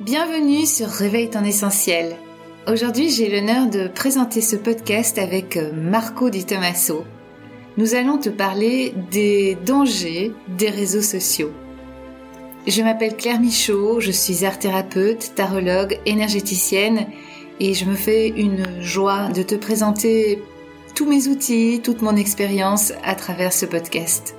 Bienvenue 0.00 0.66
sur 0.66 0.88
Réveille 0.88 1.30
ton 1.30 1.42
essentiel. 1.42 2.16
Aujourd'hui, 2.70 3.08
j'ai 3.08 3.30
l'honneur 3.30 3.66
de 3.66 3.88
présenter 3.88 4.42
ce 4.42 4.54
podcast 4.54 5.16
avec 5.16 5.56
euh, 5.56 5.72
Marco 5.72 6.28
Di 6.28 6.44
Tommaso. 6.44 7.04
Nous 7.78 7.94
allons 7.94 8.18
te 8.18 8.28
parler 8.28 8.92
des 9.10 9.56
dangers 9.64 10.32
des 10.48 10.68
réseaux 10.68 11.00
sociaux. 11.00 11.50
Je 12.66 12.82
m'appelle 12.82 13.16
Claire 13.16 13.40
Michaud, 13.40 14.00
je 14.00 14.10
suis 14.10 14.44
art 14.44 14.58
thérapeute, 14.58 15.32
tarologue, 15.34 15.98
énergéticienne 16.04 17.06
et 17.58 17.72
je 17.72 17.86
me 17.86 17.94
fais 17.94 18.28
une 18.28 18.82
joie 18.82 19.30
de 19.30 19.42
te 19.42 19.54
présenter 19.54 20.42
tous 20.94 21.06
mes 21.06 21.28
outils, 21.28 21.80
toute 21.82 22.02
mon 22.02 22.16
expérience 22.16 22.92
à 23.02 23.14
travers 23.14 23.54
ce 23.54 23.64
podcast. 23.64 24.36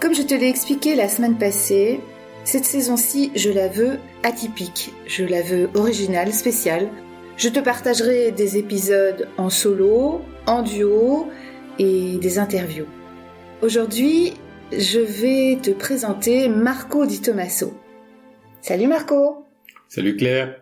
Comme 0.00 0.14
je 0.14 0.22
te 0.22 0.32
l'ai 0.32 0.48
expliqué 0.48 0.94
la 0.94 1.10
semaine 1.10 1.36
passée, 1.36 2.00
cette 2.46 2.64
saison-ci, 2.64 3.32
je 3.34 3.50
la 3.50 3.66
veux 3.66 3.98
atypique, 4.22 4.92
je 5.06 5.24
la 5.24 5.42
veux 5.42 5.68
originale, 5.74 6.32
spéciale. 6.32 6.88
Je 7.36 7.48
te 7.48 7.58
partagerai 7.58 8.30
des 8.30 8.56
épisodes 8.56 9.28
en 9.36 9.50
solo, 9.50 10.20
en 10.46 10.62
duo 10.62 11.26
et 11.80 12.18
des 12.18 12.38
interviews. 12.38 12.86
Aujourd'hui, 13.62 14.34
je 14.70 15.00
vais 15.00 15.58
te 15.60 15.72
présenter 15.72 16.48
Marco 16.48 17.04
Di 17.04 17.20
Tommaso. 17.20 17.74
Salut 18.60 18.86
Marco 18.86 19.44
Salut 19.88 20.16
Claire 20.16 20.56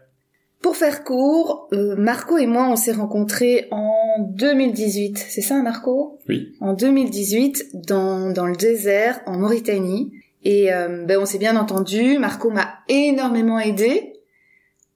Pour 0.62 0.76
faire 0.76 1.04
court, 1.04 1.68
euh, 1.74 1.96
Marco 1.96 2.38
et 2.38 2.46
moi 2.46 2.66
on 2.70 2.76
s'est 2.76 2.92
rencontrés 2.92 3.68
en 3.70 4.20
2018, 4.30 5.18
c'est 5.18 5.42
ça 5.42 5.60
Marco? 5.62 6.18
Oui. 6.30 6.54
En 6.60 6.72
2018, 6.72 7.86
dans, 7.86 8.30
dans 8.30 8.46
le 8.46 8.56
désert, 8.56 9.20
en 9.26 9.36
Mauritanie. 9.36 10.12
Et 10.44 10.72
euh, 10.72 11.04
ben, 11.04 11.18
on 11.18 11.26
s'est 11.26 11.38
bien 11.38 11.56
entendu. 11.56 12.18
Marco 12.18 12.50
m'a 12.50 12.80
énormément 12.88 13.58
aidé 13.58 14.12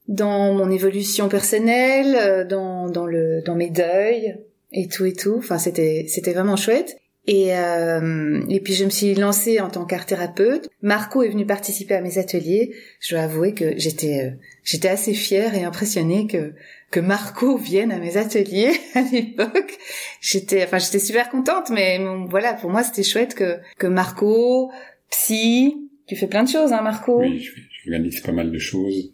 dans 0.06 0.54
mon 0.54 0.70
évolution 0.70 1.28
personnelle, 1.28 2.16
euh, 2.20 2.44
dans, 2.44 2.88
dans, 2.88 3.06
le, 3.06 3.42
dans 3.42 3.54
mes 3.54 3.70
deuils 3.70 4.36
et 4.72 4.88
tout 4.88 5.04
et 5.04 5.12
tout. 5.12 5.36
Enfin, 5.38 5.58
c'était, 5.58 6.06
c'était 6.08 6.32
vraiment 6.32 6.56
chouette. 6.56 6.96
Et, 7.28 7.54
euh, 7.54 8.40
et 8.48 8.58
puis 8.60 8.72
je 8.72 8.86
me 8.86 8.90
suis 8.90 9.14
lancée 9.14 9.60
en 9.60 9.68
tant 9.68 9.84
qu'art 9.84 10.06
thérapeute. 10.06 10.70
Marco 10.80 11.22
est 11.22 11.28
venu 11.28 11.44
participer 11.44 11.94
à 11.94 12.00
mes 12.00 12.16
ateliers. 12.16 12.74
Je 13.00 13.14
dois 13.14 13.24
avouer 13.24 13.52
que 13.52 13.76
j'étais 13.76 14.24
euh, 14.24 14.30
j'étais 14.64 14.88
assez 14.88 15.12
fière 15.12 15.54
et 15.54 15.62
impressionnée 15.62 16.26
que 16.26 16.54
que 16.90 17.00
Marco 17.00 17.58
vienne 17.58 17.92
à 17.92 17.98
mes 17.98 18.16
ateliers 18.16 18.72
à 18.94 19.02
l'époque. 19.02 19.76
J'étais 20.22 20.64
enfin 20.64 20.78
j'étais 20.78 21.00
super 21.00 21.28
contente, 21.28 21.68
mais 21.68 22.00
voilà 22.30 22.54
pour 22.54 22.70
moi 22.70 22.82
c'était 22.82 23.02
chouette 23.02 23.34
que 23.34 23.58
que 23.78 23.86
Marco 23.86 24.70
psy. 25.10 25.88
Tu 26.06 26.16
fais 26.16 26.26
plein 26.26 26.42
de 26.42 26.48
choses, 26.48 26.72
hein, 26.72 26.80
Marco 26.82 27.20
Oui, 27.20 27.46
j'organise 27.84 28.20
pas 28.20 28.32
mal 28.32 28.50
de 28.50 28.58
choses. 28.58 29.12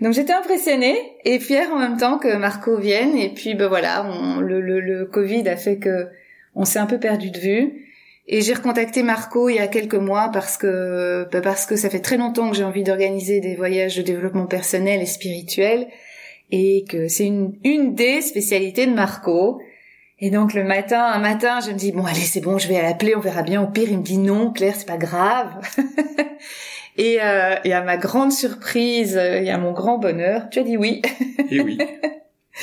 Donc 0.00 0.14
j'étais 0.14 0.32
impressionnée 0.32 0.96
et 1.24 1.38
fière 1.38 1.70
en 1.72 1.78
même 1.78 1.98
temps 1.98 2.18
que 2.18 2.36
Marco 2.36 2.78
vienne. 2.78 3.16
Et 3.16 3.28
puis 3.34 3.54
ben 3.54 3.68
voilà, 3.68 4.06
on, 4.06 4.40
le, 4.40 4.60
le, 4.60 4.80
le 4.80 5.04
Covid 5.06 5.46
a 5.48 5.56
fait 5.56 5.78
que 5.78 6.06
on 6.54 6.64
s'est 6.64 6.78
un 6.78 6.86
peu 6.86 6.98
perdu 6.98 7.30
de 7.30 7.38
vue. 7.38 7.86
Et 8.26 8.42
j'ai 8.42 8.54
recontacté 8.54 9.02
Marco 9.02 9.48
il 9.48 9.56
y 9.56 9.58
a 9.58 9.66
quelques 9.66 9.94
mois 9.94 10.30
parce 10.32 10.56
que 10.56 11.26
ben 11.32 11.40
parce 11.42 11.66
que 11.66 11.76
ça 11.76 11.90
fait 11.90 12.00
très 12.00 12.16
longtemps 12.16 12.48
que 12.50 12.56
j'ai 12.56 12.64
envie 12.64 12.84
d'organiser 12.84 13.40
des 13.40 13.56
voyages 13.56 13.96
de 13.96 14.02
développement 14.02 14.46
personnel 14.46 15.02
et 15.02 15.06
spirituel 15.06 15.88
et 16.52 16.84
que 16.88 17.08
c'est 17.08 17.26
une, 17.26 17.58
une 17.64 17.94
des 17.94 18.20
spécialités 18.20 18.86
de 18.86 18.92
Marco. 18.92 19.60
Et 20.20 20.30
donc 20.30 20.54
le 20.54 20.64
matin, 20.64 21.02
un 21.02 21.18
matin, 21.18 21.60
je 21.60 21.70
me 21.70 21.76
dis 21.76 21.92
bon 21.92 22.04
allez 22.04 22.20
c'est 22.20 22.40
bon, 22.40 22.58
je 22.58 22.68
vais 22.68 22.80
l'appeler, 22.80 23.16
on 23.16 23.20
verra 23.20 23.42
bien. 23.42 23.62
Au 23.62 23.66
pire, 23.66 23.88
il 23.90 23.98
me 23.98 24.02
dit 24.02 24.18
non, 24.18 24.52
Claire, 24.52 24.74
c'est 24.76 24.86
pas 24.86 24.98
grave. 24.98 25.48
et, 26.96 27.18
euh, 27.22 27.56
et 27.64 27.72
à 27.72 27.82
ma 27.82 27.96
grande 27.96 28.32
surprise 28.32 29.16
et 29.16 29.50
à 29.50 29.58
mon 29.58 29.72
grand 29.72 29.98
bonheur, 29.98 30.50
tu 30.50 30.58
as 30.58 30.62
dit 30.62 30.76
oui. 30.76 31.02
et 31.50 31.60
oui. 31.60 31.78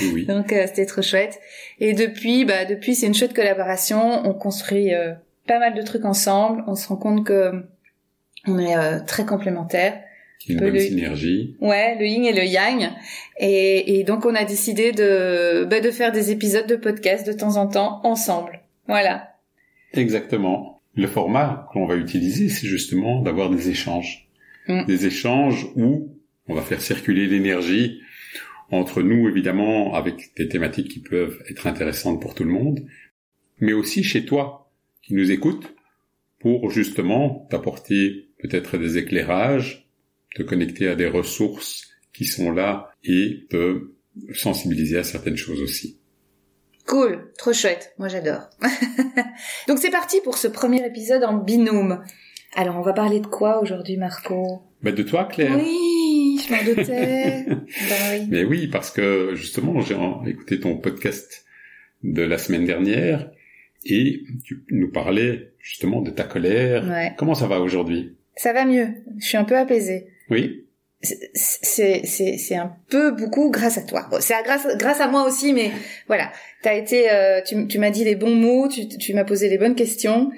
Et 0.02 0.12
oui. 0.12 0.26
Donc 0.26 0.52
euh, 0.52 0.66
c'était 0.68 0.86
trop 0.86 1.02
chouette. 1.02 1.40
Et 1.80 1.94
depuis, 1.94 2.46
bah 2.46 2.66
depuis 2.66 2.96
c'est 2.96 3.08
une 3.08 3.16
chouette 3.16 3.34
collaboration. 3.34 4.22
On 4.26 4.34
construit 4.34 4.94
euh, 4.94 5.14
pas 5.48 5.60
mal 5.60 5.74
de 5.74 5.82
trucs 5.82 6.06
ensemble. 6.06 6.64
On 6.68 6.76
se 6.76 6.88
rend 6.88 6.98
compte 6.98 7.26
que 7.26 7.66
on 8.46 8.60
est 8.60 8.78
euh, 8.78 9.00
très 9.06 9.26
complémentaires 9.26 10.02
une 10.48 10.60
bonne 10.60 10.74
le... 10.74 10.80
synergie. 10.80 11.56
Ouais, 11.60 11.98
le 12.00 12.06
yin 12.06 12.26
et 12.26 12.34
le 12.34 12.44
yang. 12.44 12.90
Et, 13.40 14.00
et 14.00 14.04
donc 14.04 14.26
on 14.26 14.36
a 14.36 14.46
décidé 14.46 14.92
de, 14.92 15.66
bah, 15.66 15.80
de 15.80 15.92
faire 15.92 16.12
des 16.12 16.32
épisodes 16.32 16.68
de 16.68 16.76
podcast 16.76 17.28
de 17.28 17.34
temps 17.34 17.58
en 17.58 17.68
temps 17.68 18.02
ensemble. 18.04 18.62
Voilà. 18.88 19.36
Exactement. 19.94 20.82
Le 20.96 21.08
format 21.08 21.68
qu'on 21.72 21.86
va 21.86 21.96
utiliser, 21.96 22.50
c'est 22.50 22.68
justement 22.68 23.22
d'avoir 23.22 23.50
des 23.50 23.70
échanges. 23.70 24.28
Mm. 24.68 24.86
Des 24.86 25.06
échanges 25.06 25.68
où 25.76 26.10
on 26.48 26.54
va 26.54 26.62
faire 26.62 26.82
circuler 26.82 27.28
l'énergie 27.28 28.02
entre 28.72 29.02
nous, 29.02 29.30
évidemment, 29.30 29.94
avec 29.94 30.32
des 30.36 30.50
thématiques 30.50 30.90
qui 30.90 31.00
peuvent 31.00 31.42
être 31.50 31.68
intéressantes 31.68 32.22
pour 32.22 32.36
tout 32.36 32.44
le 32.44 32.52
monde, 32.52 32.86
mais 33.60 33.74
aussi 33.74 34.04
chez 34.04 34.26
toi, 34.26 34.70
qui 35.02 35.14
nous 35.14 35.32
écoutes, 35.32 35.74
pour 36.40 36.70
justement 36.70 37.48
t'apporter 37.50 38.28
peut-être 38.40 38.78
des 38.78 38.98
éclairages, 38.98 39.87
te 40.38 40.44
connecter 40.44 40.88
à 40.88 40.96
des 40.96 41.08
ressources 41.08 41.88
qui 42.14 42.26
sont 42.26 42.52
là 42.52 42.92
et 43.04 43.48
te 43.50 43.90
sensibiliser 44.34 45.00
à 45.00 45.04
certaines 45.04 45.36
choses 45.36 45.62
aussi. 45.62 46.00
Cool, 46.86 47.32
trop 47.38 47.54
chouette, 47.54 47.94
moi 47.98 48.08
j'adore. 48.08 48.50
Donc 49.68 49.80
c'est 49.80 49.90
parti 49.90 50.18
pour 50.24 50.38
ce 50.38 50.48
premier 50.48 50.86
épisode 50.86 51.24
en 51.24 51.34
binôme. 51.34 52.04
Alors 52.56 52.78
on 52.78 52.82
va 52.82 52.94
parler 52.94 53.20
de 53.20 53.26
quoi 53.26 53.62
aujourd'hui 53.62 53.98
Marco? 53.98 54.62
Ben 54.84 54.94
De 54.94 55.02
toi 55.02 55.26
Claire. 55.26 55.58
Oui, 55.58 56.40
je 56.48 56.54
m'en 56.54 56.64
doutais. 56.64 57.46
ben 57.48 57.58
oui. 58.12 58.28
Mais 58.30 58.44
oui, 58.44 58.68
parce 58.68 58.92
que 58.92 59.34
justement 59.34 59.82
j'ai 59.82 59.98
écouté 60.28 60.60
ton 60.60 60.78
podcast 60.78 61.46
de 62.04 62.22
la 62.22 62.38
semaine 62.38 62.66
dernière 62.66 63.32
et 63.86 64.22
tu 64.46 64.64
nous 64.70 64.92
parlais 64.92 65.54
justement 65.60 66.02
de 66.02 66.12
ta 66.12 66.24
colère. 66.24 66.88
Ouais. 66.88 67.14
Comment 67.18 67.34
ça 67.34 67.48
va 67.48 67.60
aujourd'hui? 67.60 68.16
Ça 68.36 68.54
va 68.54 68.66
mieux, 68.66 68.90
je 69.20 69.26
suis 69.26 69.38
un 69.38 69.44
peu 69.44 69.58
apaisée. 69.58 70.12
Oui. 70.30 70.64
C'est 71.00 72.02
c'est 72.06 72.38
c'est 72.38 72.56
un 72.56 72.76
peu 72.90 73.12
beaucoup 73.12 73.52
grâce 73.52 73.78
à 73.78 73.84
toi. 73.84 74.08
Bon, 74.10 74.18
c'est 74.20 74.34
grâce 74.44 74.68
grâce 74.78 75.00
à 75.00 75.08
moi 75.08 75.28
aussi, 75.28 75.54
mais 75.54 75.72
voilà. 76.08 76.32
T'as 76.64 76.74
été, 76.74 77.12
euh, 77.12 77.40
tu 77.46 77.68
tu 77.68 77.78
m'as 77.78 77.92
dit 77.92 78.04
les 78.04 78.16
bons 78.16 78.34
mots, 78.34 78.68
tu 78.68 78.88
tu 78.88 79.14
m'as 79.14 79.24
posé 79.24 79.48
les 79.48 79.60
bonnes 79.60 79.76
questions, 79.76 80.32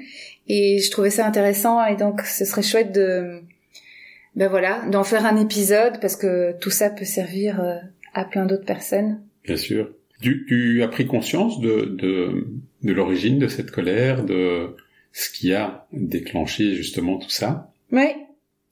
et 0.49 0.79
je 0.79 0.91
trouvais 0.91 1.11
ça 1.11 1.25
intéressant. 1.25 1.85
Et 1.85 1.95
donc, 1.95 2.21
ce 2.21 2.43
serait 2.43 2.61
chouette 2.61 2.91
de 2.91 3.41
ben 4.35 4.49
voilà 4.49 4.83
d'en 4.91 5.05
faire 5.05 5.25
un 5.25 5.37
épisode 5.41 6.01
parce 6.01 6.17
que 6.17 6.53
tout 6.59 6.71
ça 6.71 6.89
peut 6.89 7.05
servir 7.05 7.61
euh, 7.61 7.77
à 8.13 8.25
plein 8.25 8.45
d'autres 8.45 8.65
personnes. 8.65 9.21
Bien 9.45 9.57
sûr. 9.57 9.89
Tu, 10.21 10.45
tu 10.45 10.83
as 10.83 10.89
pris 10.89 11.07
conscience 11.07 11.61
de 11.61 11.85
de 11.85 12.47
de 12.83 12.93
l'origine 12.93 13.39
de 13.39 13.47
cette 13.47 13.71
colère, 13.71 14.25
de 14.25 14.75
ce 15.13 15.29
qui 15.29 15.53
a 15.53 15.87
déclenché 15.93 16.75
justement 16.75 17.17
tout 17.17 17.29
ça? 17.29 17.71
Oui. 17.93 18.09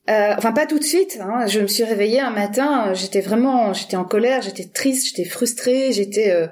Euh, 0.10 0.34
enfin 0.38 0.54
pas 0.54 0.66
tout 0.66 0.80
de 0.80 0.84
suite. 0.86 1.20
Hein. 1.22 1.48
Je 1.48 1.60
me 1.60 1.68
suis 1.68 1.84
réveillée 1.84 2.22
un 2.22 2.30
matin, 2.30 2.94
j'étais 2.94 3.20
vraiment, 3.20 3.74
j'étais 3.74 3.98
en 3.98 4.06
colère, 4.06 4.42
j'étais 4.42 4.64
triste, 4.64 5.08
j'étais 5.08 5.28
frustrée, 5.28 5.92
j'étais, 5.92 6.32
euh, 6.32 6.48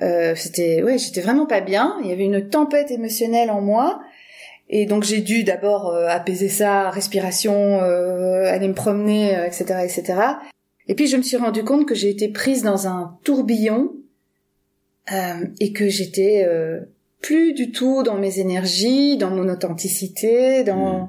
euh, 0.00 0.34
c'était, 0.36 0.82
ouais, 0.82 0.96
j'étais 0.96 1.20
vraiment 1.20 1.44
pas 1.44 1.60
bien. 1.60 1.98
Il 2.02 2.08
y 2.08 2.12
avait 2.12 2.24
une 2.24 2.48
tempête 2.48 2.90
émotionnelle 2.90 3.50
en 3.50 3.60
moi, 3.60 4.00
et 4.70 4.86
donc 4.86 5.04
j'ai 5.04 5.20
dû 5.20 5.44
d'abord 5.44 5.90
euh, 5.90 6.08
apaiser 6.08 6.48
ça, 6.48 6.88
respiration, 6.88 7.82
euh, 7.82 8.46
aller 8.46 8.68
me 8.68 8.74
promener, 8.74 9.32
etc., 9.46 9.80
etc. 9.84 10.20
Et 10.88 10.94
puis 10.94 11.06
je 11.06 11.18
me 11.18 11.22
suis 11.22 11.36
rendu 11.36 11.62
compte 11.62 11.86
que 11.86 11.94
j'ai 11.94 12.08
été 12.08 12.28
prise 12.28 12.62
dans 12.62 12.88
un 12.88 13.18
tourbillon 13.22 13.92
et 15.60 15.74
que 15.74 15.90
j'étais 15.90 16.48
plus 17.20 17.52
du 17.52 17.70
tout 17.70 18.02
dans 18.02 18.16
mes 18.16 18.38
énergies, 18.38 19.18
dans 19.18 19.30
mon 19.30 19.50
authenticité, 19.50 20.64
dans 20.64 21.08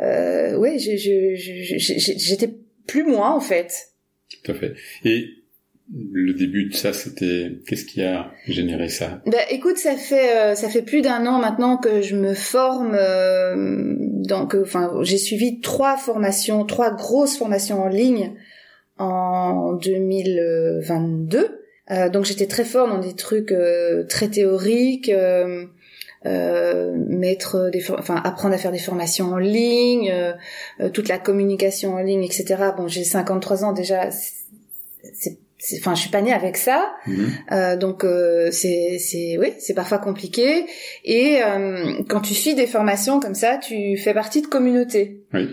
euh, 0.00 0.56
ouais, 0.56 0.76
j'étais 0.78 2.50
plus 2.86 3.04
moi 3.04 3.30
en 3.30 3.40
fait. 3.40 3.72
Tout 4.30 4.52
à 4.52 4.54
fait. 4.54 4.74
Et 5.04 5.28
le 5.92 6.32
début 6.32 6.68
de 6.68 6.74
ça, 6.74 6.92
c'était 6.92 7.58
qu'est-ce 7.66 7.84
qui 7.84 8.02
a 8.02 8.32
généré 8.48 8.88
ça? 8.88 9.20
Ben 9.26 9.40
écoute, 9.50 9.76
ça 9.76 9.96
fait 9.96 10.36
euh, 10.36 10.54
ça 10.54 10.68
fait 10.68 10.82
plus 10.82 11.02
d'un 11.02 11.26
an 11.26 11.38
maintenant 11.38 11.76
que 11.76 12.00
je 12.00 12.16
me 12.16 12.34
forme. 12.34 12.96
Euh, 12.98 13.94
donc, 13.98 14.54
enfin, 14.54 14.90
j'ai 15.02 15.18
suivi 15.18 15.60
trois 15.60 15.96
formations, 15.96 16.64
trois 16.64 16.90
grosses 16.90 17.36
formations 17.36 17.82
en 17.82 17.88
ligne 17.88 18.32
en 18.98 19.74
2022. 19.74 21.60
Euh, 21.90 22.08
donc 22.08 22.24
j'étais 22.24 22.46
très 22.46 22.64
fort 22.64 22.88
dans 22.88 22.98
des 22.98 23.14
trucs 23.14 23.52
euh, 23.52 24.04
très 24.04 24.28
théoriques. 24.28 25.12
Euh, 26.26 26.94
mettre 26.96 27.68
des 27.70 27.84
enfin 27.90 28.16
apprendre 28.24 28.54
à 28.54 28.58
faire 28.58 28.72
des 28.72 28.78
formations 28.78 29.32
en 29.32 29.36
ligne 29.36 30.10
euh, 30.10 30.32
euh, 30.80 30.88
toute 30.88 31.08
la 31.08 31.18
communication 31.18 31.96
en 31.96 31.98
ligne 31.98 32.24
etc 32.24 32.70
bon 32.74 32.88
j'ai 32.88 33.04
53 33.04 33.62
ans 33.62 33.72
déjà 33.74 34.10
c'est 34.10 35.38
enfin 35.78 35.94
je 35.94 36.00
suis 36.00 36.08
pas 36.08 36.22
née 36.22 36.32
avec 36.32 36.56
ça 36.56 36.94
mhm. 37.06 37.32
euh, 37.52 37.76
donc 37.76 38.04
euh, 38.04 38.50
c'est 38.52 38.96
c'est 38.98 39.36
oui 39.38 39.52
c'est 39.58 39.74
parfois 39.74 39.98
compliqué 39.98 40.64
et 41.04 41.40
quand 42.08 42.22
tu 42.22 42.32
suis 42.32 42.54
des 42.54 42.66
formations 42.66 43.20
comme 43.20 43.34
ça 43.34 43.58
tu 43.58 43.98
fais 43.98 44.14
partie 44.14 44.40
de 44.40 44.46
communauté 44.46 45.20
oui. 45.34 45.50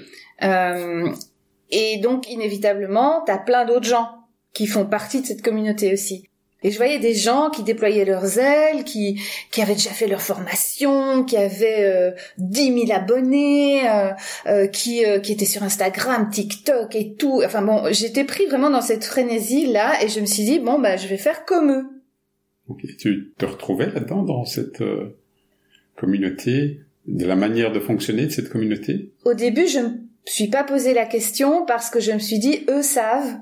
Et 1.71 1.97
donc, 1.97 2.29
inévitablement, 2.29 3.23
t'as 3.25 3.37
plein 3.37 3.65
d'autres 3.65 3.87
gens 3.87 4.09
qui 4.53 4.67
font 4.67 4.85
partie 4.85 5.21
de 5.21 5.25
cette 5.25 5.41
communauté 5.41 5.93
aussi. 5.93 6.29
Et 6.63 6.69
je 6.69 6.77
voyais 6.77 6.99
des 6.99 7.15
gens 7.15 7.49
qui 7.49 7.63
déployaient 7.63 8.05
leurs 8.05 8.37
ailes, 8.37 8.83
qui 8.83 9.19
qui 9.49 9.61
avaient 9.61 9.73
déjà 9.73 9.89
fait 9.89 10.07
leur 10.07 10.21
formation, 10.21 11.23
qui 11.23 11.37
avaient 11.37 11.85
euh, 11.85 12.11
10 12.37 12.85
000 12.87 12.91
abonnés, 12.91 13.89
euh, 13.89 14.11
euh, 14.45 14.67
qui 14.67 15.03
euh, 15.05 15.19
qui 15.19 15.31
étaient 15.31 15.45
sur 15.45 15.63
Instagram, 15.63 16.29
TikTok 16.29 16.95
et 16.95 17.15
tout. 17.15 17.41
Enfin 17.43 17.61
bon, 17.61 17.91
j'étais 17.91 18.23
pris 18.23 18.45
vraiment 18.45 18.69
dans 18.69 18.81
cette 18.81 19.05
frénésie 19.05 19.67
là, 19.67 20.03
et 20.03 20.07
je 20.07 20.19
me 20.19 20.25
suis 20.25 20.43
dit 20.43 20.59
bon 20.59 20.79
bah 20.79 20.97
je 20.97 21.07
vais 21.07 21.17
faire 21.17 21.45
comme 21.45 21.71
eux. 21.71 21.85
Ok, 22.67 22.85
tu 22.97 23.33
te 23.37 23.45
retrouvais 23.45 23.91
là-dedans 23.91 24.23
dans 24.23 24.45
cette 24.45 24.81
euh, 24.81 25.17
communauté, 25.97 26.81
de 27.07 27.25
la 27.25 27.35
manière 27.35 27.71
de 27.71 27.79
fonctionner 27.79 28.25
de 28.25 28.31
cette 28.31 28.49
communauté? 28.49 29.11
Au 29.25 29.33
début, 29.33 29.67
je 29.67 29.79
me 29.79 29.89
suis 30.25 30.47
pas 30.47 30.63
posé 30.63 30.93
la 30.93 31.05
question 31.05 31.65
parce 31.65 31.89
que 31.89 31.99
je 31.99 32.11
me 32.11 32.19
suis 32.19 32.39
dit 32.39 32.65
eux 32.69 32.81
savent 32.81 33.39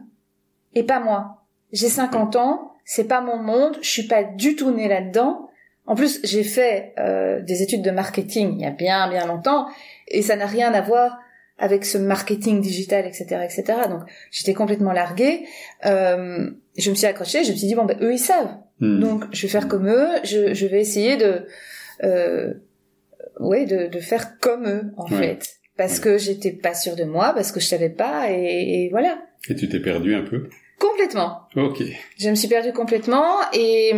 et 0.74 0.84
pas 0.84 1.00
moi. 1.00 1.46
J'ai 1.72 1.90
50 1.90 2.36
ans, 2.38 2.69
c'est 2.92 3.08
pas 3.08 3.22
mon 3.22 3.38
monde, 3.38 3.78
je 3.84 3.90
suis 3.90 4.08
pas 4.08 4.24
du 4.24 4.56
tout 4.56 4.72
née 4.72 4.88
là-dedans. 4.88 5.48
En 5.86 5.96
plus, 5.96 6.20
j'ai 6.24 6.44
fait 6.44 6.94
euh, 6.98 7.40
des 7.42 7.62
études 7.62 7.84
de 7.84 7.92
marketing 7.92 8.56
il 8.58 8.62
y 8.62 8.66
a 8.66 8.72
bien 8.72 9.08
bien 9.10 9.26
longtemps 9.28 9.68
et 10.08 10.22
ça 10.24 10.36
n'a 10.36 10.48
rien 10.48 10.74
à 10.74 10.82
voir 10.82 11.20
avec 11.60 11.86
ce 11.86 11.98
marketing 12.00 12.62
digital, 12.62 13.06
etc., 13.06 13.26
etc. 13.44 13.64
Donc, 13.90 14.02
j'étais 14.32 14.54
complètement 14.56 14.94
larguée. 14.94 15.46
Euh, 15.86 16.50
je 16.78 16.90
me 16.90 16.96
suis 16.96 17.06
accrochée, 17.06 17.44
je 17.44 17.52
me 17.52 17.58
suis 17.58 17.68
dit 17.68 17.76
bon 17.76 17.86
ben 17.86 17.98
eux 18.02 18.14
ils 18.14 18.18
savent, 18.32 18.56
Hmm. 18.82 19.00
donc 19.02 19.26
je 19.34 19.42
vais 19.44 19.50
faire 19.50 19.68
comme 19.68 19.88
eux. 19.90 20.08
Je, 20.24 20.54
je 20.54 20.66
vais 20.66 20.80
essayer 20.80 21.18
de, 21.18 21.46
euh, 22.04 22.54
ouais, 23.40 23.66
de, 23.66 23.88
de 23.88 24.00
faire 24.00 24.40
comme 24.40 24.66
eux 24.68 24.84
en 24.98 25.06
Ouais. 25.12 25.18
fait, 25.18 25.42
parce 25.78 25.98
Ouais. 25.98 26.04
que 26.06 26.18
j'étais 26.18 26.52
pas 26.54 26.74
sûre 26.74 26.96
de 26.96 27.04
moi, 27.04 27.34
parce 27.36 27.52
que 27.52 27.60
je 27.60 27.68
savais 27.68 27.90
pas 27.90 28.32
et, 28.32 28.86
et 28.86 28.90
voilà, 28.90 29.20
Et 29.50 29.56
tu 29.56 29.68
t'es 29.70 29.80
perdu 29.82 30.16
un 30.16 30.24
peu? 30.24 30.50
Complètement. 30.80 31.42
Ok. 31.56 31.84
Je 32.18 32.30
me 32.30 32.36
suis 32.36 32.48
perdue 32.48 32.74
complètement 32.74 33.36
et, 33.54 33.94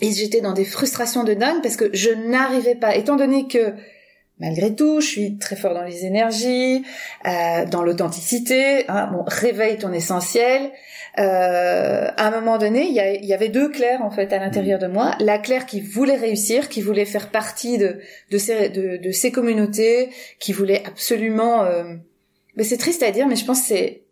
et 0.00 0.10
j'étais 0.12 0.40
dans 0.40 0.52
des 0.52 0.64
frustrations 0.64 1.24
de 1.24 1.34
dingue 1.34 1.62
parce 1.62 1.76
que 1.76 1.90
je 1.92 2.10
n'arrivais 2.10 2.74
pas, 2.74 2.96
étant 2.96 3.16
donné 3.16 3.46
que 3.48 3.74
malgré 4.38 4.74
tout, 4.74 5.00
je 5.00 5.06
suis 5.06 5.38
très 5.38 5.56
fort 5.56 5.72
dans 5.72 5.84
les 5.84 6.04
énergies, 6.04 6.82
euh, 7.26 7.64
dans 7.66 7.82
l'authenticité. 7.82 8.84
Hein, 8.88 9.08
bon, 9.12 9.24
réveille 9.26 9.78
ton 9.78 9.92
essentiel. 9.92 10.70
Euh, 11.18 12.08
à 12.16 12.26
un 12.26 12.30
moment 12.40 12.58
donné, 12.58 12.86
il 12.88 12.94
y, 12.94 13.34
avait 13.34 13.50
deux 13.50 13.68
Claires 13.68 14.02
en 14.02 14.10
fait 14.10 14.32
à 14.32 14.38
l'intérieur 14.38 14.78
de 14.78 14.86
moi. 14.86 15.14
La 15.20 15.38
Claire 15.38 15.66
qui 15.66 15.80
voulait 15.80 16.16
réussir, 16.16 16.68
qui 16.68 16.80
voulait 16.80 17.04
faire 17.04 17.30
partie 17.30 17.78
de 17.78 18.00
de 18.30 18.38
ces 18.38 18.70
de, 18.70 18.96
de 18.96 19.10
ces 19.10 19.30
communautés, 19.30 20.10
qui 20.38 20.52
voulait 20.52 20.82
absolument. 20.86 21.64
euh, 21.64 21.84
Mais 22.56 22.64
c'est 22.64 22.78
triste 22.78 23.02
à 23.02 23.10
dire, 23.10 23.28
mais 23.28 23.36
je 23.36 23.44
pense 23.44 23.60
que 23.60 23.66
c'est 23.66 24.02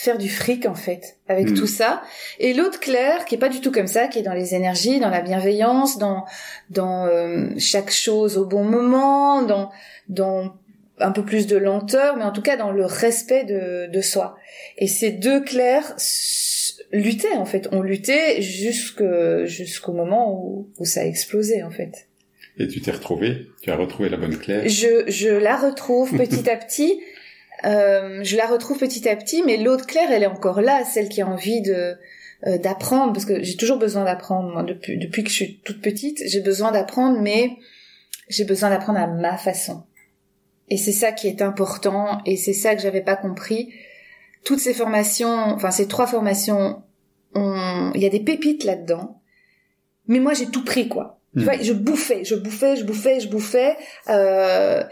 faire 0.00 0.16
du 0.16 0.28
fric 0.28 0.64
en 0.66 0.76
fait 0.76 1.16
avec 1.28 1.50
Mm. 1.50 1.54
tout 1.54 1.66
ça. 1.66 2.02
Et 2.38 2.54
l'autre 2.54 2.78
Claire 2.78 3.24
qui 3.24 3.34
est 3.34 3.38
pas 3.38 3.48
du 3.48 3.60
tout 3.60 3.72
comme 3.72 3.88
ça, 3.88 4.06
qui 4.06 4.20
est 4.20 4.22
dans 4.22 4.32
les 4.32 4.54
énergies, 4.54 5.00
dans 5.00 5.08
la 5.10 5.20
bienveillance, 5.22 5.98
dans 5.98 6.24
dans 6.70 7.06
euh, 7.06 7.48
chaque 7.58 7.90
chose 7.90 8.38
au 8.38 8.46
bon 8.46 8.62
moment, 8.62 9.42
dans 9.42 9.70
dans 10.08 10.54
un 11.00 11.10
peu 11.12 11.24
plus 11.24 11.46
de 11.48 11.56
lenteur, 11.56 12.16
mais 12.16 12.24
en 12.24 12.32
tout 12.32 12.42
cas 12.42 12.56
dans 12.56 12.70
le 12.70 12.84
respect 12.84 13.44
de, 13.44 13.86
de 13.90 14.00
soi. 14.00 14.36
Et 14.76 14.86
ces 14.86 15.10
deux 15.10 15.40
Claires 15.40 15.96
luttaient 16.92 17.36
en 17.36 17.44
fait, 17.44 17.68
ont 17.72 17.82
lutté 17.82 18.40
jusque 18.40 19.02
jusqu'au 19.44 19.92
moment 19.92 20.32
où, 20.32 20.68
où 20.78 20.84
ça 20.84 21.00
a 21.00 21.04
explosé 21.04 21.62
en 21.62 21.70
fait. 21.70 22.06
Et 22.60 22.66
tu 22.66 22.80
t'es 22.80 22.90
retrouvé 22.90 23.46
Tu 23.62 23.70
as 23.70 23.76
retrouvé 23.76 24.08
la 24.08 24.16
bonne 24.16 24.36
Claire? 24.36 24.62
Je, 24.68 25.04
je 25.08 25.28
la 25.28 25.56
retrouve 25.56 26.16
petit 26.16 26.48
à 26.50 26.56
petit. 26.64 27.00
Euh, 27.64 28.20
je 28.22 28.36
la 28.36 28.46
retrouve 28.46 28.78
petit 28.78 29.08
à 29.08 29.16
petit, 29.16 29.42
mais 29.42 29.56
l'autre 29.56 29.86
Claire, 29.86 30.10
elle 30.10 30.22
est 30.22 30.26
encore 30.26 30.60
là, 30.60 30.84
celle 30.84 31.08
qui 31.08 31.20
a 31.22 31.26
envie 31.26 31.60
de 31.60 31.96
euh, 32.46 32.56
d'apprendre, 32.58 33.12
parce 33.12 33.24
que 33.24 33.42
j'ai 33.42 33.56
toujours 33.56 33.78
besoin 33.78 34.04
d'apprendre. 34.04 34.52
Moi, 34.52 34.62
depuis 34.62 34.96
depuis 34.96 35.24
que 35.24 35.28
je 35.30 35.34
suis 35.34 35.58
toute 35.64 35.82
petite, 35.82 36.22
j'ai 36.26 36.40
besoin 36.40 36.70
d'apprendre, 36.70 37.18
mais 37.20 37.56
j'ai 38.28 38.44
besoin 38.44 38.70
d'apprendre 38.70 39.00
à 39.00 39.06
ma 39.08 39.36
façon. 39.36 39.84
Et 40.68 40.76
c'est 40.76 40.92
ça 40.92 41.10
qui 41.12 41.26
est 41.28 41.42
important, 41.42 42.20
et 42.26 42.36
c'est 42.36 42.52
ça 42.52 42.74
que 42.76 42.80
j'avais 42.82 43.00
pas 43.02 43.16
compris. 43.16 43.72
Toutes 44.44 44.60
ces 44.60 44.72
formations, 44.74 45.28
enfin 45.28 45.70
ces 45.72 45.88
trois 45.88 46.06
formations, 46.06 46.82
ont- 47.34 47.90
il 47.94 48.00
y 48.02 48.06
a 48.06 48.10
des 48.10 48.20
pépites 48.20 48.64
là-dedans. 48.64 49.20
Mais 50.06 50.20
moi, 50.20 50.32
j'ai 50.32 50.46
tout 50.46 50.64
pris, 50.64 50.88
quoi. 50.88 51.20
Tu 51.34 51.40
Hmm. 51.40 51.44
vois, 51.44 51.58
je 51.60 51.72
bouffais, 51.72 52.24
je 52.24 52.34
bouffais, 52.36 52.76
je 52.76 52.84
bouffais, 52.84 53.20
je 53.20 53.28
bouffais, 53.28 53.76
euh, 54.08 54.82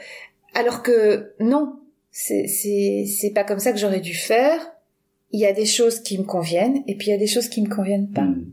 alors 0.54 0.82
que 0.82 1.32
non, 1.40 1.78
c'est 2.18 2.46
c'est 2.46 3.04
c'est 3.04 3.30
pas 3.30 3.44
comme 3.44 3.58
ça 3.58 3.72
que 3.72 3.78
j'aurais 3.78 4.00
dû 4.00 4.14
faire. 4.14 4.58
Il 5.32 5.40
y 5.40 5.44
a 5.44 5.52
des 5.52 5.66
choses 5.66 6.00
qui 6.00 6.16
me 6.16 6.24
conviennent 6.24 6.82
et 6.86 6.96
puis 6.96 7.08
il 7.08 7.10
y 7.10 7.14
a 7.14 7.18
des 7.18 7.26
choses 7.26 7.48
qui 7.48 7.60
me 7.60 7.68
conviennent 7.68 8.08
pas. 8.08 8.22
Hmm. 8.22 8.46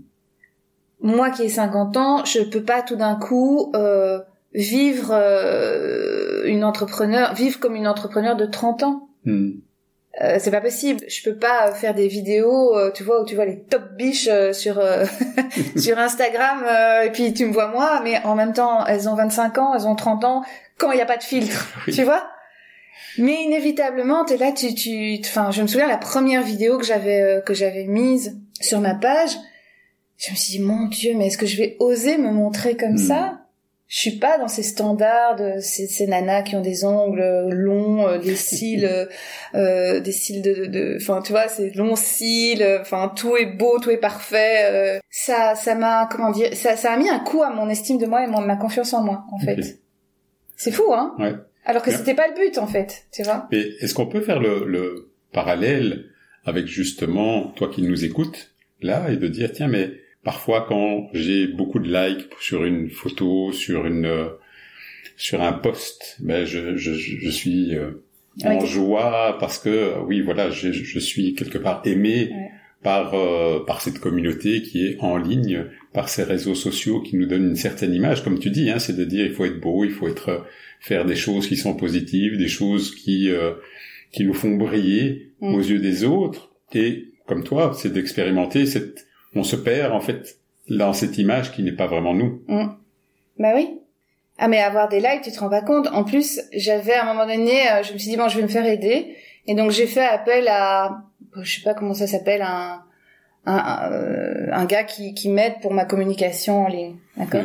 Moi 1.00 1.30
qui 1.30 1.44
ai 1.44 1.50
50 1.50 1.95
ans, 1.95 2.25
je 2.25 2.42
peux 2.42 2.63
pas 2.63 2.81
tout 2.81 2.98
d'un 2.98 3.15
coup 3.15 3.71
euh, 3.74 4.19
vivre 4.54 5.12
euh, 5.13 6.44
une 6.44 6.65
entrepreneur, 6.65 7.33
vivre 7.36 7.57
comme 7.62 7.75
une 7.75 7.88
entrepreneur 7.88 8.36
de 8.36 8.45
30 8.45 8.83
ans. 8.83 9.07
Hmm. 9.24 9.51
Euh, 10.21 10.36
c'est 10.39 10.51
pas 10.51 10.59
possible. 10.59 11.00
Je 11.07 11.24
peux 11.24 11.38
pas 11.38 11.71
faire 11.71 11.94
des 11.94 12.09
vidéos, 12.09 12.77
euh, 12.77 12.92
tu 12.92 13.04
vois, 13.04 13.21
où 13.21 13.25
tu 13.25 13.36
vois 13.36 13.45
les 13.45 13.62
top 13.62 13.94
biches 13.98 14.27
euh, 14.27 14.51
sur 14.51 14.83
sur 15.77 15.98
Instagram 15.98 16.66
et 17.06 17.12
puis 17.12 17.33
tu 17.33 17.45
me 17.45 17.54
vois 17.54 17.69
moi, 17.69 18.01
mais 18.04 18.21
en 18.25 18.36
même 18.36 18.51
temps, 18.51 18.86
elles 18.86 19.07
ont 19.07 19.16
25 19.16 19.57
ans, 19.57 19.74
elles 19.74 19.88
ont 19.88 19.95
30 19.95 20.25
ans, 20.25 20.44
quand 20.77 20.92
il 20.92 20.98
y 20.98 21.01
a 21.01 21.06
pas 21.06 21.18
de 21.18 21.24
filtre, 21.24 21.66
Oui. 21.88 21.94
tu 21.94 22.04
vois? 22.04 22.24
Mais 23.18 23.44
inévitablement, 23.44 24.25
t'es 24.25 24.38
là, 24.38 24.51
tu 24.51 24.74
tu, 24.74 25.19
enfin, 25.21 25.51
je 25.51 25.62
me 25.62 25.68
souviens 25.68 25.88
la 25.88 25.98
première 25.98 26.44
vidéo 26.44 26.77
que 26.77 26.86
j'avais 26.86 27.21
euh, 27.21 27.42
que 27.42 27.54
j'avais 27.54 27.86
mise 27.86 28.39
sur 28.62 28.80
ma 28.80 28.95
page, 28.95 29.31
je 30.18 30.31
me 30.31 30.36
suis 30.36 30.54
dit 30.54 30.60
mon 30.60 30.88
Dieu, 30.88 31.13
mais 31.15 31.27
est-ce 31.27 31.38
que 31.38 31.45
je 31.45 31.57
vais 31.57 31.75
oser 31.80 32.18
me 32.18 32.31
montrer 32.31 32.75
comme 32.77 32.94
Hmm. 32.94 32.98
ça? 32.98 33.39
Je 33.89 34.00
suis 34.00 34.18
pas 34.18 34.39
dans 34.39 34.48
ces 34.48 34.63
standards 34.63 35.36
de 35.36 35.60
ces, 35.60 35.86
ces 35.86 36.07
nanas 36.07 36.42
qui 36.42 36.56
ont 36.56 36.62
des 36.62 36.83
ongles 36.83 37.50
longs, 37.50 38.07
euh, 38.07 38.18
des 38.18 38.36
cils, 38.36 38.86
euh, 38.86 39.06
euh, 39.56 40.00
des 40.00 40.12
cils 40.12 40.42
de, 40.42 40.66
de, 40.66 40.98
enfin 41.00 41.21
tu 41.21 41.31
vois, 41.31 41.48
ces 41.48 41.69
longs 41.71 41.95
cils, 41.95 42.63
euh, 42.63 42.80
enfin 42.81 43.12
tout 43.16 43.38
est 43.38 43.45
beau, 43.45 43.77
tout 43.80 43.92
est 43.92 43.98
parfait. 43.98 44.62
euh. 44.71 45.00
ça, 45.12 45.54
ça 45.54 45.75
m'a, 45.75 46.07
comment 46.12 46.31
dire, 46.31 46.56
ça, 46.56 46.75
ça 46.75 46.94
a 46.94 46.98
mis 46.98 47.09
un 47.09 47.19
coup 47.19 47.44
à 47.44 47.51
mon 47.51 47.69
estime 47.69 48.00
de 48.00 48.07
moi 48.07 48.24
et 48.24 48.27
mon, 48.27 48.42
ma 48.42 48.56
confiance 48.56 48.94
en 48.94 49.04
moi, 49.04 49.25
en 49.31 49.38
fait. 49.38 49.77
C'est 50.56 50.71
fou, 50.71 50.92
hein? 50.94 51.13
Ouais. 51.19 51.33
Alors 51.65 51.81
que 51.81 51.92
c'était 51.92 52.13
pas 52.15 52.27
le 52.27 52.33
but, 52.36 52.57
en 52.57 52.68
fait, 52.68 53.06
tu 53.12 53.24
vois. 53.24 53.48
Mais 53.51 53.62
est-ce 53.80 53.94
qu'on 53.94 54.07
peut 54.07 54.21
faire 54.21 54.39
le, 54.39 54.65
le 54.68 55.10
parallèle 55.31 56.06
avec 56.45 56.68
justement 56.68 57.47
toi 57.56 57.69
qui 57.69 57.81
nous 57.81 58.04
écoutes 58.06 58.54
là 58.81 59.09
et 59.11 59.16
de 59.18 59.28
dire 59.30 59.52
tiens 59.54 59.69
mais 59.69 59.92
parfois 60.23 60.66
quand 60.68 61.09
j'ai 61.14 61.47
beaucoup 61.47 61.80
de 61.80 61.88
likes 61.92 62.28
sur 62.42 62.66
une 62.66 62.90
photo, 62.90 63.52
sur 63.54 63.85
une 63.85 64.06
euh, 64.06 64.28
sur 65.16 65.42
un 65.42 65.54
post, 65.54 66.18
ben 66.19 66.45
je 66.45 66.76
je, 66.76 66.94
je 66.94 67.30
suis 67.30 67.76
euh, 67.76 68.04
en 68.44 68.59
Ouais. 68.59 68.66
joie 68.66 69.38
parce 69.40 69.57
que 69.59 69.94
oui 70.06 70.19
voilà 70.21 70.49
je, 70.49 70.71
je 70.71 70.99
suis 70.99 71.33
quelque 71.35 71.57
part 71.59 71.81
aimé 71.85 72.30
Ouais. 72.31 72.49
par 72.83 73.14
euh, 73.14 73.64
par 73.66 73.80
cette 73.81 73.99
communauté 73.99 74.61
qui 74.64 74.85
est 74.88 74.97
en 74.99 75.18
ligne, 75.18 75.66
par 75.94 76.09
ces 76.09 76.23
réseaux 76.23 76.56
sociaux 76.56 77.02
qui 77.02 77.16
nous 77.18 77.26
donnent 77.26 77.50
une 77.50 77.56
certaine 77.56 77.94
image 77.94 78.23
comme 78.23 78.40
tu 78.40 78.50
dis 78.50 78.69
hein, 78.69 78.80
c'est 78.80 78.95
de 78.95 79.06
dire 79.06 79.26
il 79.26 79.33
faut 79.33 79.45
être 79.45 79.59
beau, 79.59 79.83
il 79.83 79.92
faut 79.92 80.07
être 80.07 80.30
euh, 80.30 80.40
faire 80.80 81.06
des 81.06 81.16
choses 81.16 81.47
qui 81.47 81.56
sont 81.56 81.76
positives, 81.76 82.38
des 82.38 82.47
choses 82.47 82.95
qui 82.95 83.30
euh, 83.30 83.54
qui 84.12 84.26
nous 84.26 84.33
font 84.33 84.56
briller 84.56 85.33
Mm. 85.44 85.56
aux 85.56 85.59
yeux 85.59 85.80
des 85.80 86.04
autres. 86.06 86.50
Et 86.73 87.09
comme 87.28 87.44
toi, 87.44 87.73
c'est 87.78 87.92
d'expérimenter 87.92 88.66
cette, 88.66 89.06
on 89.35 89.44
se 89.44 89.56
perd 89.56 89.92
en 89.92 90.00
fait 90.00 90.38
dans 90.69 90.94
cette 90.94 91.18
image 91.18 91.52
qui 91.52 91.64
n'est 91.64 91.73
pas 91.73 91.88
vraiment 91.88 92.14
nous. 92.14 92.42
Bah 93.38 93.52
oui. 93.56 93.78
Ah 94.38 94.47
mais 94.47 94.59
avoir 94.59 94.88
des 94.88 95.00
likes, 95.00 95.21
tu 95.23 95.31
te 95.31 95.40
rends 95.40 95.50
pas 95.50 95.62
compte. 95.62 95.88
En 95.88 96.04
plus, 96.04 96.40
j'avais 96.54 96.94
à 96.94 97.04
un 97.04 97.14
moment 97.14 97.28
donné, 97.28 97.69
euh, 97.69 97.83
je 97.83 97.94
me 97.94 97.97
suis 97.97 98.09
dit 98.09 98.18
bon, 98.18 98.30
je 98.30 98.38
vais 98.38 98.44
me 98.44 98.47
faire 98.47 98.66
aider, 98.66 99.16
et 99.45 99.54
donc 99.54 99.71
j'ai 99.71 99.85
fait 99.85 100.06
appel 100.06 100.47
à, 100.47 101.04
je 101.42 101.57
sais 101.57 101.62
pas 101.62 101.73
comment 101.73 101.94
ça 101.94 102.07
s'appelle, 102.07 102.42
un 102.42 102.81
un, 103.45 103.56
un, 103.56 103.92
euh, 103.92 104.47
un 104.52 104.66
gars 104.66 104.83
qui, 104.83 105.14
qui 105.14 105.30
m'aide 105.30 105.59
pour 105.62 105.73
ma 105.73 105.85
communication 105.85 106.66
en 106.66 106.68
ligne, 106.68 106.95
d'accord? 107.18 107.44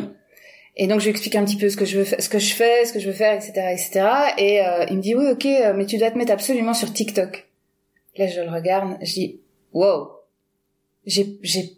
Et 0.76 0.86
donc 0.86 1.00
je 1.00 1.06
lui 1.06 1.10
explique 1.10 1.34
un 1.34 1.44
petit 1.44 1.56
peu 1.56 1.68
ce 1.68 1.76
que 1.76 1.84
je 1.84 1.98
veux, 1.98 2.04
ce 2.04 2.28
que 2.28 2.38
je 2.38 2.54
fais, 2.54 2.84
ce 2.84 2.92
que 2.92 3.00
je 3.00 3.06
veux 3.08 3.16
faire, 3.16 3.34
etc., 3.34 3.52
etc. 3.72 4.06
Et 4.38 4.60
euh, 4.60 4.84
il 4.88 4.98
me 4.98 5.02
dit 5.02 5.14
oui, 5.14 5.26
ok, 5.28 5.44
euh, 5.46 5.74
mais 5.76 5.86
tu 5.86 5.98
dois 5.98 6.10
te 6.10 6.18
mettre 6.18 6.32
absolument 6.32 6.72
sur 6.72 6.92
TikTok. 6.92 7.48
Là, 8.16 8.28
je 8.28 8.40
le 8.40 8.50
regarde, 8.50 8.96
je 9.02 9.12
dis 9.12 9.40
wow, 9.72 10.10
j'ai 11.04 11.38
j'ai 11.42 11.77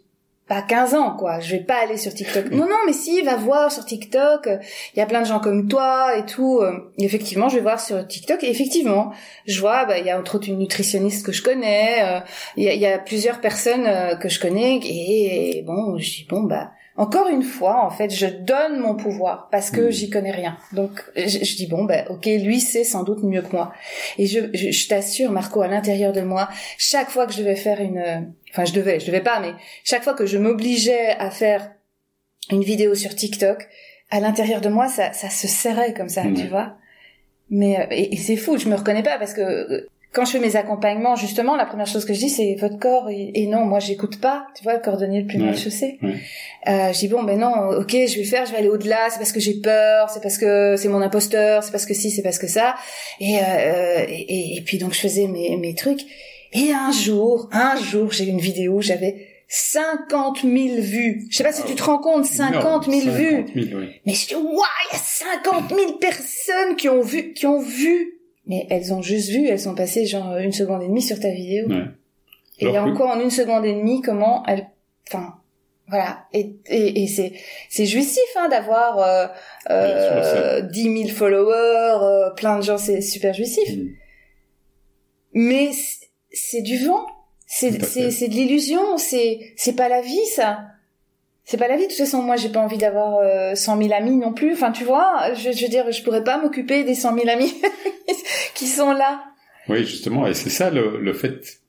pas 0.51 0.61
15 0.61 0.95
ans, 0.95 1.15
quoi. 1.17 1.39
Je 1.39 1.51
vais 1.55 1.63
pas 1.63 1.75
aller 1.81 1.95
sur 1.95 2.13
TikTok. 2.13 2.51
Non, 2.51 2.67
non, 2.67 2.75
mais 2.85 2.91
si, 2.91 3.21
va 3.21 3.37
voir 3.37 3.71
sur 3.71 3.85
TikTok. 3.85 4.49
Il 4.93 4.99
y 4.99 5.01
a 5.01 5.05
plein 5.05 5.21
de 5.21 5.25
gens 5.25 5.39
comme 5.39 5.69
toi 5.69 6.17
et 6.17 6.25
tout. 6.25 6.59
Euh, 6.59 6.91
Et 6.97 7.05
effectivement, 7.05 7.47
je 7.47 7.55
vais 7.55 7.61
voir 7.61 7.79
sur 7.79 8.05
TikTok. 8.05 8.43
Et 8.43 8.49
effectivement, 8.49 9.13
je 9.45 9.61
vois, 9.61 9.85
bah, 9.85 9.97
il 9.97 10.05
y 10.05 10.09
a 10.09 10.19
entre 10.19 10.35
autres 10.35 10.49
une 10.49 10.57
nutritionniste 10.59 11.25
que 11.25 11.31
je 11.31 11.41
connais. 11.41 12.03
euh, 12.03 12.19
Il 12.57 12.65
y, 12.65 12.67
a, 12.67 12.73
il 12.73 12.81
y 12.81 12.85
a 12.85 12.99
plusieurs 12.99 13.39
personnes 13.39 13.85
euh, 13.87 14.15
que 14.17 14.27
je 14.27 14.41
connais. 14.41 14.75
Et, 14.83 15.59
et 15.59 15.61
bon, 15.61 15.97
je 15.97 16.03
dis 16.09 16.27
bon, 16.29 16.41
bah, 16.41 16.71
encore 17.01 17.29
une 17.29 17.41
fois, 17.41 17.83
en 17.83 17.89
fait, 17.89 18.11
je 18.11 18.27
donne 18.27 18.79
mon 18.79 18.95
pouvoir 18.95 19.49
parce 19.51 19.71
que 19.71 19.87
hmm. 19.87 19.91
j'y 19.91 20.11
connais 20.11 20.29
rien. 20.29 20.55
Donc, 20.71 21.03
je, 21.15 21.55
dis 21.55 21.65
bon, 21.65 21.83
ben, 21.83 22.05
ok, 22.09 22.27
lui 22.27 22.59
sait 22.59 22.83
sans 22.83 23.01
doute 23.01 23.23
mieux 23.23 23.41
que 23.41 23.53
moi. 23.53 23.73
Et 24.19 24.27
je, 24.27 24.39
je, 24.53 24.87
t'assure, 24.87 25.31
Marco, 25.31 25.63
à 25.63 25.67
l'intérieur 25.67 26.13
de 26.13 26.21
moi, 26.21 26.47
chaque 26.77 27.09
fois 27.09 27.25
que 27.25 27.33
je 27.33 27.39
devais 27.39 27.55
faire 27.55 27.81
une, 27.81 28.31
enfin, 28.51 28.65
je 28.65 28.73
devais, 28.73 28.99
je 28.99 29.07
devais 29.07 29.21
pas, 29.21 29.39
mais 29.39 29.53
chaque 29.83 30.03
fois 30.03 30.13
que 30.13 30.27
je 30.27 30.37
m'obligeais 30.37 31.15
à 31.17 31.31
faire 31.31 31.71
une 32.51 32.63
vidéo 32.63 32.93
sur 32.93 33.15
TikTok, 33.15 33.67
à 34.11 34.19
l'intérieur 34.19 34.61
de 34.61 34.69
moi, 34.69 34.87
ça, 34.87 35.11
ça 35.11 35.31
se 35.31 35.47
serrait 35.47 35.95
comme 35.95 36.09
ça, 36.09 36.21
tu 36.35 36.45
vois. 36.49 36.75
Mais 37.49 37.79
euh, 37.79 37.85
et, 37.89 38.13
et 38.13 38.17
c'est 38.17 38.37
fou, 38.37 38.59
je 38.59 38.69
me 38.69 38.75
reconnais 38.75 39.01
pas 39.01 39.17
parce 39.17 39.33
que 39.33 39.41
euh, 39.41 39.89
quand 40.13 40.25
je 40.25 40.31
fais 40.31 40.39
mes 40.39 40.57
accompagnements, 40.57 41.15
justement, 41.15 41.55
la 41.55 41.65
première 41.65 41.87
chose 41.87 42.03
que 42.03 42.13
je 42.13 42.19
dis, 42.19 42.29
c'est 42.29 42.55
votre 42.55 42.77
corps. 42.77 43.09
Et, 43.09 43.47
non, 43.47 43.65
moi, 43.65 43.79
j'écoute 43.79 44.19
pas. 44.19 44.47
Tu 44.55 44.63
vois, 44.63 44.73
le 44.73 44.79
cordonnier 44.79 45.21
le 45.21 45.27
plus 45.27 45.37
mal 45.37 45.57
chaussé. 45.57 45.99
Euh, 46.67 46.91
je 46.91 46.97
dis 46.99 47.07
bon, 47.07 47.23
ben 47.23 47.39
non, 47.39 47.69
ok, 47.79 47.91
je 47.91 48.17
vais 48.17 48.25
faire, 48.25 48.45
je 48.45 48.51
vais 48.51 48.57
aller 48.57 48.69
au-delà. 48.69 49.09
C'est 49.09 49.19
parce 49.19 49.31
que 49.31 49.39
j'ai 49.39 49.61
peur, 49.61 50.09
c'est 50.09 50.21
parce 50.21 50.37
que 50.37 50.75
c'est 50.77 50.89
mon 50.89 51.01
imposteur, 51.01 51.63
c'est 51.63 51.71
parce 51.71 51.85
que 51.85 51.93
si, 51.93 52.11
c'est 52.11 52.23
parce 52.23 52.39
que 52.39 52.47
ça. 52.47 52.75
Et, 53.19 53.39
euh, 53.39 54.05
et, 54.07 54.57
et 54.57 54.61
puis 54.61 54.77
donc 54.77 54.93
je 54.93 54.99
faisais 54.99 55.27
mes, 55.27 55.55
mes 55.57 55.75
trucs. 55.75 56.01
Et 56.53 56.71
un 56.73 56.91
jour, 56.91 57.49
un 57.53 57.77
jour, 57.77 58.11
j'ai 58.11 58.25
une 58.25 58.41
vidéo, 58.41 58.81
j'avais 58.81 59.27
50 59.47 60.41
000 60.43 60.81
vues. 60.81 61.27
Je 61.29 61.37
sais 61.37 61.43
pas 61.43 61.53
si 61.53 61.63
tu 61.63 61.75
te 61.75 61.83
rends 61.83 61.99
compte, 61.99 62.25
50 62.25 62.89
000 62.89 63.15
vues. 63.15 63.45
Mais 64.05 64.13
je 64.13 64.27
dis, 64.27 64.35
waouh, 64.35 64.45
il 64.91 64.93
y 64.93 64.95
a 64.95 64.99
50 64.99 65.69
000 65.69 65.93
personnes 65.99 66.75
qui 66.77 66.89
ont 66.89 67.01
vu, 67.01 67.33
qui 67.33 67.47
ont 67.47 67.59
vu 67.59 68.20
mais 68.45 68.67
elles 68.69 68.93
ont 68.93 69.01
juste 69.01 69.29
vu, 69.29 69.47
elles 69.47 69.59
sont 69.59 69.75
passées 69.75 70.05
genre 70.05 70.37
une 70.37 70.51
seconde 70.51 70.81
et 70.83 70.87
demie 70.87 71.01
sur 71.01 71.19
ta 71.19 71.29
vidéo. 71.29 71.67
Ouais. 71.67 71.85
Et 72.59 72.65
il 72.65 72.71
y 72.71 72.77
a 72.77 72.83
encore 72.83 73.09
en 73.09 73.19
une 73.19 73.31
seconde 73.31 73.65
et 73.65 73.73
demie 73.73 74.01
comment 74.01 74.43
elles, 74.45 74.69
enfin, 75.07 75.35
voilà. 75.87 76.25
Et, 76.31 76.55
et, 76.67 77.03
et 77.03 77.07
c'est, 77.07 77.33
c'est 77.69 77.85
jouissif, 77.85 78.23
hein, 78.37 78.49
d'avoir, 78.49 78.99
euh, 78.99 79.27
euh, 79.69 80.61
10 80.61 81.05
000 81.05 81.09
followers, 81.09 82.03
euh, 82.03 82.29
plein 82.31 82.57
de 82.57 82.63
gens, 82.63 82.77
c'est 82.77 83.01
super 83.01 83.33
jouissif. 83.33 83.75
Mm. 83.75 83.89
Mais 85.33 85.71
c'est 86.31 86.61
du 86.61 86.85
vent. 86.85 87.05
C'est, 87.47 87.83
c'est, 87.83 88.11
c'est 88.11 88.27
de 88.27 88.33
l'illusion. 88.33 88.97
C'est, 88.97 89.53
c'est 89.57 89.75
pas 89.75 89.89
la 89.89 90.01
vie, 90.01 90.25
ça 90.27 90.61
c'est 91.43 91.57
pas 91.57 91.67
la 91.67 91.75
vie. 91.75 91.83
De 91.83 91.87
toute 91.87 91.97
façon, 91.97 92.21
moi, 92.21 92.35
j'ai 92.35 92.49
pas 92.49 92.59
envie 92.59 92.77
d'avoir 92.77 93.17
euh, 93.17 93.55
100 93.55 93.81
000 93.81 93.93
amis 93.93 94.15
non 94.15 94.33
plus. 94.33 94.53
Enfin, 94.53 94.71
tu 94.71 94.83
vois, 94.83 95.33
je, 95.33 95.51
je 95.51 95.63
veux 95.63 95.69
dire, 95.69 95.91
je 95.91 96.03
pourrais 96.03 96.23
pas 96.23 96.41
m'occuper 96.41 96.83
des 96.83 96.95
100 96.95 97.15
000 97.15 97.29
amis 97.29 97.53
qui 98.55 98.67
sont 98.67 98.93
là. 98.93 99.23
Oui, 99.69 99.85
justement, 99.85 100.27
et 100.27 100.33
c'est 100.33 100.49
ça 100.49 100.69
le, 100.69 100.99
le 100.99 101.13
fait. 101.13 101.61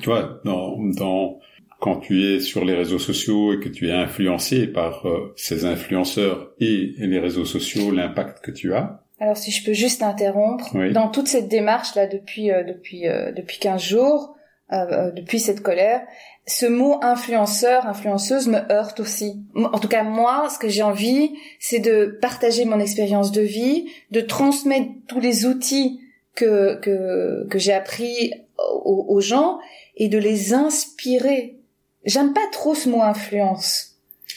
Tu 0.00 0.06
vois, 0.06 0.40
dans, 0.44 0.78
dans 0.78 1.38
quand 1.84 1.96
tu 1.96 2.24
es 2.24 2.40
sur 2.40 2.64
les 2.64 2.74
réseaux 2.74 2.98
sociaux 2.98 3.52
et 3.52 3.60
que 3.60 3.68
tu 3.68 3.88
es 3.88 3.92
influencé 3.92 4.66
par 4.66 5.06
euh, 5.06 5.34
ces 5.36 5.66
influenceurs 5.66 6.52
et, 6.58 6.94
les 6.96 7.18
réseaux 7.18 7.44
sociaux, 7.44 7.90
l'impact 7.90 8.42
que 8.42 8.50
tu 8.50 8.72
as. 8.74 9.02
Alors, 9.20 9.36
si 9.36 9.50
je 9.50 9.64
peux 9.64 9.74
juste 9.74 10.02
interrompre, 10.02 10.74
dans 10.92 11.08
toute 11.08 11.28
cette 11.28 11.48
démarche 11.48 11.94
là 11.94 12.06
depuis 12.06 12.50
euh, 12.50 12.64
depuis 12.64 13.06
euh, 13.06 13.32
depuis 13.32 13.58
15 13.58 13.82
jours, 13.82 14.34
depuis 14.70 15.38
cette 15.38 15.60
colère, 15.60 16.00
ce 16.46 16.66
mot 16.66 16.98
influenceur, 17.02 17.86
influenceuse 17.86 18.48
me 18.48 18.70
heurte 18.70 19.00
aussi. 19.00 19.42
En 19.54 19.78
tout 19.78 19.88
cas, 19.88 20.02
moi, 20.02 20.48
ce 20.50 20.58
que 20.58 20.68
j'ai 20.68 20.82
envie, 20.82 21.34
c'est 21.58 21.78
de 21.78 22.18
partager 22.20 22.66
mon 22.66 22.80
expérience 22.80 23.32
de 23.32 23.40
vie, 23.40 23.86
de 24.10 24.20
transmettre 24.20 24.90
tous 25.06 25.20
les 25.20 25.46
outils 25.46 26.00
que 26.34 26.78
que, 26.80 27.46
que 27.48 27.58
j'ai 27.58 27.72
appris 27.72 28.32
aux, 28.58 29.06
aux, 29.08 29.20
gens 29.20 29.58
et 29.96 30.08
de 30.08 30.18
les 30.18 30.52
inspirer. 30.52 31.56
J'aime 32.04 32.34
pas 32.34 32.46
trop 32.52 32.74
ce 32.74 32.88
mot 32.90 33.00
influence. 33.00 33.93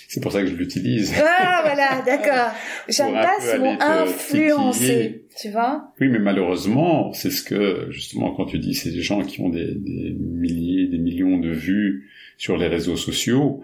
C'est 0.07 0.21
pour 0.21 0.31
ça 0.31 0.41
que 0.41 0.47
je 0.47 0.55
l'utilise. 0.55 1.13
Ah 1.17 1.61
voilà, 1.63 2.01
d'accord. 2.05 2.57
J'aime 2.89 3.13
pas 3.13 3.39
ce 3.41 3.57
mot 3.57 3.75
influencer, 3.79 5.25
tu 5.39 5.49
vois 5.49 5.91
Oui, 5.99 6.07
mais 6.07 6.19
malheureusement, 6.19 7.11
c'est 7.11 7.29
ce 7.29 7.43
que 7.43 7.87
justement 7.89 8.33
quand 8.33 8.45
tu 8.45 8.57
dis 8.57 8.73
c'est 8.73 8.91
des 8.91 9.01
gens 9.01 9.21
qui 9.21 9.41
ont 9.41 9.49
des, 9.49 9.73
des 9.75 10.15
milliers, 10.17 10.87
des 10.87 10.97
millions 10.97 11.37
de 11.39 11.49
vues 11.49 12.09
sur 12.37 12.57
les 12.57 12.67
réseaux 12.67 12.95
sociaux. 12.95 13.61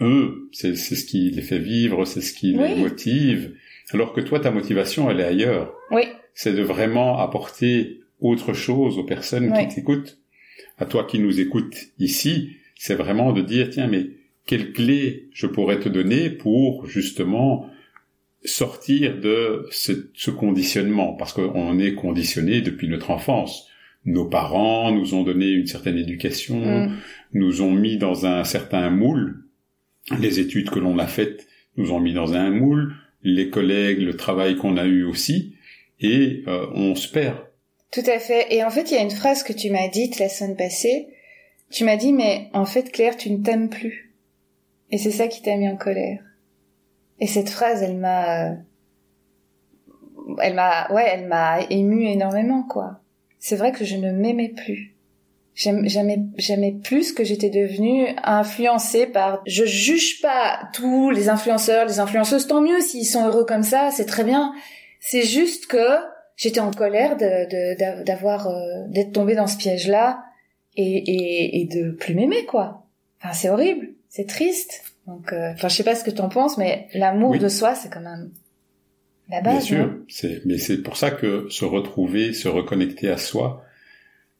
Eux, 0.00 0.48
c'est 0.52 0.76
ce 0.76 1.04
qui 1.04 1.30
les 1.30 1.42
fait 1.42 1.58
vivre, 1.58 2.04
c'est 2.04 2.20
ce 2.20 2.32
qui 2.34 2.52
les 2.52 2.76
motive. 2.76 3.54
Alors 3.92 4.12
que 4.12 4.20
toi, 4.20 4.38
ta 4.38 4.50
motivation, 4.50 5.10
elle 5.10 5.20
est 5.20 5.24
ailleurs. 5.24 5.74
Oui. 5.90 6.02
C'est 6.34 6.52
de 6.52 6.62
vraiment 6.62 7.18
apporter 7.18 8.00
autre 8.20 8.52
chose 8.52 8.98
aux 8.98 9.04
personnes 9.04 9.52
qui 9.52 9.74
t'écoutent. 9.74 10.18
À 10.76 10.84
toi 10.84 11.04
qui 11.04 11.18
nous 11.18 11.40
écoutes 11.40 11.88
ici, 11.98 12.50
c'est 12.76 12.94
vraiment 12.94 13.32
de 13.32 13.40
dire 13.40 13.70
tiens 13.70 13.88
mais 13.88 14.10
quelles 14.48 14.72
clés 14.72 15.28
je 15.34 15.46
pourrais 15.46 15.78
te 15.78 15.90
donner 15.90 16.30
pour 16.30 16.86
justement 16.86 17.68
sortir 18.44 19.20
de 19.20 19.66
ce, 19.70 20.30
conditionnement? 20.30 21.12
Parce 21.12 21.34
qu'on 21.34 21.78
est 21.78 21.94
conditionné 21.94 22.62
depuis 22.62 22.88
notre 22.88 23.10
enfance. 23.10 23.68
Nos 24.06 24.24
parents 24.24 24.90
nous 24.90 25.14
ont 25.14 25.22
donné 25.22 25.50
une 25.50 25.66
certaine 25.66 25.98
éducation, 25.98 26.86
mm. 26.86 26.96
nous 27.34 27.60
ont 27.60 27.72
mis 27.72 27.98
dans 27.98 28.24
un 28.24 28.42
certain 28.44 28.88
moule. 28.88 29.44
Les 30.18 30.40
études 30.40 30.70
que 30.70 30.78
l'on 30.78 30.98
a 30.98 31.06
faites 31.06 31.46
nous 31.76 31.92
ont 31.92 32.00
mis 32.00 32.14
dans 32.14 32.32
un 32.32 32.50
moule, 32.50 32.94
les 33.22 33.50
collègues, 33.50 34.00
le 34.00 34.16
travail 34.16 34.56
qu'on 34.56 34.78
a 34.78 34.86
eu 34.86 35.04
aussi, 35.04 35.56
et 36.00 36.42
euh, 36.48 36.66
on 36.72 36.94
se 36.94 37.06
perd. 37.06 37.36
Tout 37.92 38.04
à 38.06 38.18
fait. 38.18 38.46
Et 38.50 38.64
en 38.64 38.70
fait, 38.70 38.90
il 38.90 38.94
y 38.94 38.98
a 38.98 39.02
une 39.02 39.10
phrase 39.10 39.42
que 39.42 39.52
tu 39.52 39.70
m'as 39.70 39.88
dite 39.88 40.18
la 40.18 40.30
semaine 40.30 40.56
passée. 40.56 41.08
Tu 41.70 41.84
m'as 41.84 41.96
dit, 41.96 42.14
mais 42.14 42.48
en 42.54 42.64
fait, 42.64 42.90
Claire, 42.92 43.18
tu 43.18 43.30
ne 43.30 43.42
t'aimes 43.42 43.68
plus. 43.68 44.07
Et 44.90 44.98
c'est 44.98 45.10
ça 45.10 45.28
qui 45.28 45.42
t'a 45.42 45.56
mis 45.56 45.68
en 45.68 45.76
colère. 45.76 46.22
Et 47.20 47.26
cette 47.26 47.50
phrase, 47.50 47.82
elle 47.82 47.96
m'a, 47.96 48.52
elle 50.40 50.54
m'a, 50.54 50.90
ouais, 50.92 51.06
elle 51.06 51.26
m'a 51.26 51.60
ému 51.68 52.06
énormément, 52.06 52.62
quoi. 52.62 53.00
C'est 53.38 53.56
vrai 53.56 53.72
que 53.72 53.84
je 53.84 53.96
ne 53.96 54.12
m'aimais 54.12 54.48
plus. 54.48 54.94
J'aimais, 55.54 56.20
j'aimais 56.36 56.72
plus 56.72 57.12
que 57.12 57.24
j'étais 57.24 57.50
devenue 57.50 58.06
influencée 58.22 59.06
par, 59.06 59.42
je 59.44 59.64
juge 59.64 60.20
pas 60.22 60.68
tous 60.72 61.10
les 61.10 61.28
influenceurs, 61.28 61.84
les 61.86 61.98
influenceuses, 61.98 62.46
tant 62.46 62.60
mieux 62.60 62.80
s'ils 62.80 63.06
sont 63.06 63.26
heureux 63.26 63.44
comme 63.44 63.64
ça, 63.64 63.90
c'est 63.90 64.06
très 64.06 64.22
bien. 64.22 64.54
C'est 65.00 65.22
juste 65.22 65.66
que 65.66 65.96
j'étais 66.36 66.60
en 66.60 66.70
colère 66.70 67.16
de, 67.16 68.04
d'avoir, 68.04 68.46
euh, 68.46 68.84
d'être 68.86 69.12
tombée 69.12 69.34
dans 69.34 69.48
ce 69.48 69.56
piège-là 69.56 70.22
et, 70.76 70.84
et, 70.84 71.60
et 71.60 71.64
de 71.66 71.90
plus 71.90 72.14
m'aimer, 72.14 72.44
quoi. 72.44 72.86
Enfin, 73.20 73.34
c'est 73.34 73.48
horrible 73.48 73.88
c'est 74.08 74.26
triste. 74.26 74.94
Donc, 75.06 75.32
euh, 75.32 75.52
enfin, 75.52 75.68
je 75.68 75.74
sais 75.74 75.84
pas 75.84 75.94
ce 75.94 76.04
que 76.04 76.10
tu 76.10 76.20
en 76.20 76.28
penses, 76.28 76.58
mais 76.58 76.88
l'amour 76.94 77.38
de 77.38 77.48
soi, 77.48 77.74
c'est 77.74 77.90
quand 77.90 78.00
même 78.00 78.30
la 79.28 79.40
base. 79.40 79.54
Bien 79.54 79.60
sûr, 79.60 79.96
c'est, 80.08 80.42
mais 80.44 80.58
c'est 80.58 80.82
pour 80.82 80.96
ça 80.96 81.10
que 81.10 81.48
se 81.48 81.64
retrouver, 81.64 82.32
se 82.32 82.48
reconnecter 82.48 83.08
à 83.08 83.16
soi, 83.16 83.64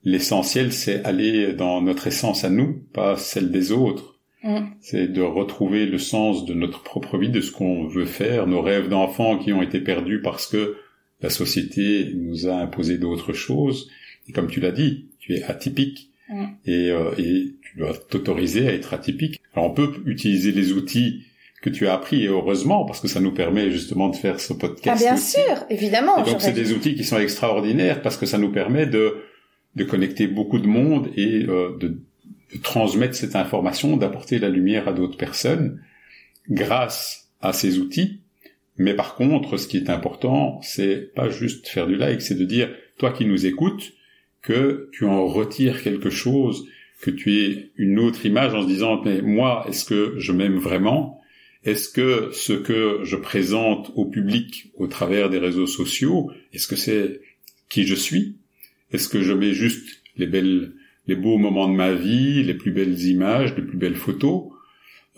l'essentiel, 0.04 0.72
c'est 0.72 1.04
aller 1.04 1.52
dans 1.52 1.80
notre 1.80 2.06
essence 2.06 2.44
à 2.44 2.50
nous, 2.50 2.82
pas 2.92 3.16
celle 3.16 3.50
des 3.50 3.72
autres. 3.72 4.18
Mm. 4.42 4.66
C'est 4.80 5.08
de 5.08 5.22
retrouver 5.22 5.86
le 5.86 5.98
sens 5.98 6.44
de 6.44 6.54
notre 6.54 6.82
propre 6.82 7.18
vie, 7.18 7.30
de 7.30 7.40
ce 7.40 7.50
qu'on 7.50 7.86
veut 7.86 8.06
faire, 8.06 8.46
nos 8.46 8.62
rêves 8.62 8.88
d'enfant 8.88 9.38
qui 9.38 9.52
ont 9.52 9.62
été 9.62 9.80
perdus 9.80 10.20
parce 10.22 10.46
que 10.46 10.76
la 11.20 11.30
société 11.30 12.12
nous 12.14 12.46
a 12.46 12.54
imposé 12.54 12.98
d'autres 12.98 13.32
choses. 13.32 13.90
Et 14.28 14.32
comme 14.32 14.48
tu 14.48 14.60
l'as 14.60 14.70
dit, 14.70 15.08
tu 15.18 15.34
es 15.34 15.42
atypique. 15.42 16.10
Mm. 16.28 16.44
Et, 16.66 16.90
euh, 16.90 17.10
et 17.18 17.54
tu 17.62 17.78
dois 17.78 17.94
t'autoriser 17.94 18.68
à 18.68 18.72
être 18.72 18.94
atypique. 18.94 19.37
Alors 19.58 19.72
on 19.72 19.74
peut 19.74 19.90
utiliser 20.06 20.52
les 20.52 20.72
outils 20.72 21.24
que 21.62 21.68
tu 21.68 21.88
as 21.88 21.94
appris 21.94 22.22
et 22.22 22.28
heureusement 22.28 22.84
parce 22.84 23.00
que 23.00 23.08
ça 23.08 23.18
nous 23.18 23.32
permet 23.32 23.72
justement 23.72 24.08
de 24.08 24.14
faire 24.14 24.38
ce 24.38 24.52
podcast. 24.52 24.88
Ah 24.88 24.94
bien 24.96 25.16
sûr, 25.16 25.64
évidemment. 25.68 26.24
Et 26.24 26.30
donc 26.30 26.40
c'est 26.40 26.52
des 26.52 26.72
outils 26.72 26.94
qui 26.94 27.02
sont 27.02 27.18
extraordinaires 27.18 28.00
parce 28.00 28.16
que 28.16 28.24
ça 28.24 28.38
nous 28.38 28.52
permet 28.52 28.86
de 28.86 29.16
de 29.74 29.82
connecter 29.82 30.28
beaucoup 30.28 30.60
de 30.60 30.68
monde 30.68 31.10
et 31.16 31.44
euh, 31.48 31.76
de, 31.80 31.88
de 31.88 32.58
transmettre 32.62 33.16
cette 33.16 33.34
information, 33.34 33.96
d'apporter 33.96 34.38
la 34.38 34.48
lumière 34.48 34.86
à 34.86 34.92
d'autres 34.92 35.16
personnes 35.16 35.82
grâce 36.48 37.28
à 37.40 37.52
ces 37.52 37.78
outils. 37.78 38.20
Mais 38.76 38.94
par 38.94 39.16
contre, 39.16 39.56
ce 39.56 39.66
qui 39.66 39.76
est 39.76 39.90
important, 39.90 40.60
c'est 40.62 41.12
pas 41.14 41.30
juste 41.30 41.66
faire 41.66 41.88
du 41.88 41.96
like, 41.96 42.22
c'est 42.22 42.36
de 42.36 42.44
dire 42.44 42.70
toi 42.96 43.12
qui 43.12 43.24
nous 43.24 43.44
écoutes 43.44 43.92
que 44.40 44.88
tu 44.92 45.04
en 45.04 45.26
retires 45.26 45.82
quelque 45.82 46.10
chose 46.10 46.64
que 47.00 47.10
tu 47.10 47.34
aies 47.38 47.70
une 47.76 47.98
autre 47.98 48.26
image 48.26 48.54
en 48.54 48.62
se 48.62 48.66
disant 48.66 49.00
mais 49.04 49.22
moi 49.22 49.64
est-ce 49.68 49.84
que 49.84 50.14
je 50.18 50.32
m'aime 50.32 50.58
vraiment? 50.58 51.20
Est-ce 51.64 51.88
que 51.88 52.30
ce 52.32 52.52
que 52.52 53.00
je 53.02 53.16
présente 53.16 53.92
au 53.94 54.06
public 54.06 54.70
au 54.76 54.86
travers 54.86 55.28
des 55.28 55.38
réseaux 55.38 55.66
sociaux, 55.66 56.30
est-ce 56.52 56.68
que 56.68 56.76
c'est 56.76 57.20
qui 57.68 57.86
je 57.86 57.94
suis? 57.94 58.36
Est-ce 58.92 59.08
que 59.08 59.22
je 59.22 59.32
mets 59.32 59.52
juste 59.52 60.02
les 60.16 60.26
belles 60.26 60.72
les 61.06 61.16
beaux 61.16 61.38
moments 61.38 61.68
de 61.68 61.74
ma 61.74 61.94
vie, 61.94 62.42
les 62.42 62.54
plus 62.54 62.70
belles 62.70 63.02
images, 63.06 63.54
les 63.56 63.62
plus 63.62 63.78
belles 63.78 63.96
photos? 63.96 64.50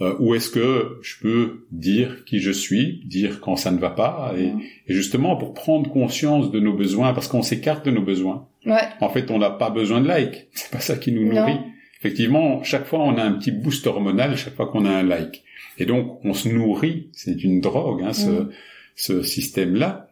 Euh, 0.00 0.14
ou 0.18 0.34
est-ce 0.34 0.48
que 0.48 0.98
je 1.02 1.16
peux 1.20 1.66
dire 1.72 2.24
qui 2.24 2.38
je 2.38 2.50
suis, 2.50 3.02
dire 3.04 3.40
quand 3.40 3.56
ça 3.56 3.70
ne 3.70 3.78
va 3.78 3.90
pas, 3.90 4.32
et, 4.38 4.52
et 4.86 4.94
justement 4.94 5.36
pour 5.36 5.52
prendre 5.52 5.90
conscience 5.90 6.50
de 6.50 6.58
nos 6.58 6.72
besoins, 6.72 7.12
parce 7.12 7.28
qu'on 7.28 7.42
s'écarte 7.42 7.84
de 7.84 7.90
nos 7.90 8.00
besoins. 8.00 8.48
Ouais. 8.64 8.88
En 9.00 9.10
fait, 9.10 9.30
on 9.30 9.38
n'a 9.38 9.50
pas 9.50 9.68
besoin 9.68 10.00
de 10.00 10.08
like, 10.08 10.48
c'est 10.52 10.70
pas 10.70 10.80
ça 10.80 10.96
qui 10.96 11.12
nous 11.12 11.30
nourrit. 11.30 11.58
Effectivement, 12.00 12.62
chaque 12.62 12.86
fois 12.86 13.00
on 13.00 13.16
a 13.16 13.22
un 13.22 13.32
petit 13.32 13.52
boost 13.52 13.86
hormonal, 13.86 14.36
chaque 14.36 14.54
fois 14.54 14.66
qu'on 14.66 14.84
a 14.84 14.90
un 14.90 15.02
like. 15.02 15.44
Et 15.78 15.86
donc 15.86 16.20
on 16.24 16.34
se 16.34 16.48
nourrit, 16.48 17.08
c'est 17.12 17.44
une 17.44 17.60
drogue, 17.60 18.02
hein, 18.02 18.12
ce, 18.12 18.30
mm. 18.30 18.50
ce 18.96 19.22
système-là, 19.22 20.08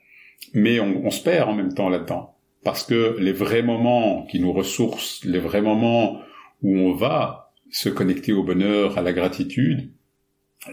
mais 0.55 0.81
on, 0.81 1.05
on 1.05 1.11
se 1.11 1.23
perd 1.23 1.49
en 1.49 1.55
même 1.55 1.75
temps 1.75 1.89
là-dedans. 1.89 2.35
Parce 2.65 2.85
que 2.85 3.17
les 3.19 3.33
vrais 3.33 3.63
moments 3.63 4.27
qui 4.27 4.41
nous 4.41 4.53
ressourcent, 4.53 5.25
les 5.25 5.39
vrais 5.39 5.63
moments 5.63 6.21
où 6.63 6.77
on 6.77 6.93
va 6.93 7.53
se 7.71 7.89
connecter 7.89 8.33
au 8.33 8.43
bonheur, 8.43 8.99
à 8.99 9.03
la 9.03 9.13
gratitude, 9.13 9.91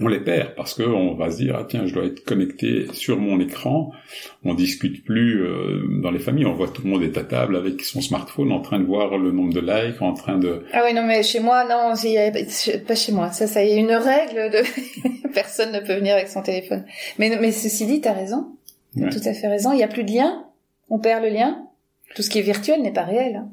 on 0.02 0.08
les 0.08 0.20
perd 0.20 0.56
parce 0.56 0.74
que 0.74 0.84
on 0.84 1.14
va 1.14 1.30
se 1.30 1.38
dire 1.38 1.56
ah 1.58 1.66
tiens 1.68 1.86
je 1.86 1.94
dois 1.94 2.06
être 2.06 2.24
connecté 2.24 2.88
sur 2.94 3.20
mon 3.20 3.40
écran. 3.40 3.92
On 4.44 4.54
discute 4.56 5.06
plus 5.06 5.44
euh, 5.44 6.02
dans 6.02 6.12
les 6.12 6.20
familles. 6.20 6.48
On 6.48 6.54
voit 6.54 6.68
tout 6.68 6.82
le 6.84 6.90
monde 6.90 7.04
est 7.04 7.18
à 7.18 7.24
table 7.24 7.56
avec 7.56 7.82
son 7.82 8.02
smartphone 8.02 8.52
en 8.52 8.62
train 8.62 8.80
de 8.80 8.86
voir 8.86 9.18
le 9.18 9.32
nombre 9.32 9.54
de 9.54 9.60
likes 9.60 10.02
en 10.02 10.14
train 10.14 10.38
de 10.38 10.64
ah 10.74 10.82
oui 10.86 10.94
non 10.94 11.06
mais 11.06 11.22
chez 11.22 11.40
moi 11.40 11.64
non 11.64 11.94
pas 12.88 12.96
chez 12.96 13.12
moi. 13.12 13.32
Ça 13.32 13.48
ça 13.48 13.64
y 13.64 13.72
a 13.72 13.76
une 13.76 13.92
règle 13.92 14.52
de 14.52 15.30
personne 15.34 15.72
ne 15.72 15.80
peut 15.80 15.96
venir 15.96 16.16
avec 16.16 16.30
son 16.30 16.42
téléphone. 16.42 16.86
Mais 17.20 17.38
mais 17.40 17.52
ceci 17.52 17.86
dit 17.86 18.02
t'as 18.02 18.14
raison. 18.14 18.58
T'as 18.98 19.10
tout 19.10 19.28
à 19.28 19.34
fait 19.34 19.48
raison. 19.48 19.72
Il 19.72 19.80
y 19.80 19.84
a 19.84 19.88
plus 19.88 20.04
de 20.04 20.12
lien. 20.12 20.46
On 20.90 21.00
perd 21.00 21.24
le 21.24 21.30
lien. 21.30 21.68
Tout 22.16 22.22
ce 22.22 22.30
qui 22.30 22.40
est 22.40 22.44
virtuel 22.44 22.82
n'est 22.82 22.94
pas 22.94 23.04
réel 23.04 23.36
hein. 23.36 23.50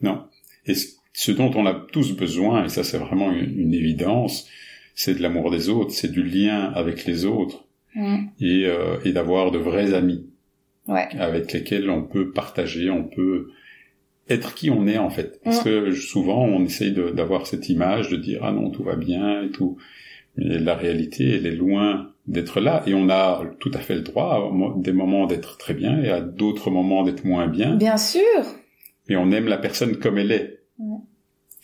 non. 0.00 0.24
Et 0.66 0.74
ce 1.12 1.30
dont 1.30 1.50
on 1.54 1.66
a 1.66 1.74
tous 1.92 2.16
besoin 2.16 2.64
et 2.64 2.68
ça 2.68 2.84
c'est 2.84 2.98
vraiment 2.98 3.30
une 3.30 3.74
évidence 3.74 4.48
c'est 4.94 5.14
de 5.14 5.22
l'amour 5.22 5.50
des 5.50 5.68
autres, 5.68 5.90
c'est 5.90 6.10
du 6.10 6.22
lien 6.22 6.72
avec 6.74 7.04
les 7.04 7.24
autres 7.24 7.66
mm. 7.94 8.26
et, 8.40 8.66
euh, 8.66 8.96
et 9.04 9.12
d'avoir 9.12 9.50
de 9.50 9.58
vrais 9.58 9.94
amis 9.94 10.26
ouais. 10.88 11.08
avec 11.18 11.52
lesquels 11.52 11.90
on 11.90 12.02
peut 12.02 12.30
partager, 12.30 12.90
on 12.90 13.04
peut 13.04 13.50
être 14.28 14.54
qui 14.54 14.70
on 14.70 14.86
est 14.86 14.98
en 14.98 15.10
fait. 15.10 15.40
Parce 15.42 15.60
mm. 15.60 15.64
que 15.64 15.92
souvent 15.92 16.44
on 16.44 16.64
essaye 16.64 16.92
d'avoir 16.92 17.46
cette 17.46 17.68
image 17.68 18.08
de 18.10 18.16
dire 18.16 18.40
ah 18.42 18.52
non 18.52 18.70
tout 18.70 18.82
va 18.82 18.96
bien 18.96 19.42
et 19.42 19.50
tout, 19.50 19.76
mais 20.36 20.58
la 20.58 20.74
réalité 20.74 21.36
elle 21.36 21.46
est 21.46 21.56
loin 21.56 22.10
d'être 22.26 22.60
là 22.60 22.82
et 22.86 22.94
on 22.94 23.10
a 23.10 23.42
tout 23.60 23.70
à 23.74 23.78
fait 23.78 23.94
le 23.94 24.00
droit 24.00 24.34
à 24.34 24.80
des 24.80 24.92
moments 24.92 25.26
d'être 25.26 25.58
très 25.58 25.74
bien 25.74 26.02
et 26.02 26.08
à 26.08 26.20
d'autres 26.20 26.70
moments 26.70 27.02
d'être 27.02 27.24
moins 27.24 27.46
bien. 27.48 27.76
Bien 27.76 27.98
sûr. 27.98 28.44
Mais 29.08 29.16
on 29.16 29.30
aime 29.30 29.46
la 29.46 29.58
personne 29.58 29.96
comme 29.96 30.18
elle 30.18 30.32
est. 30.32 30.60
Mm. 30.78 30.96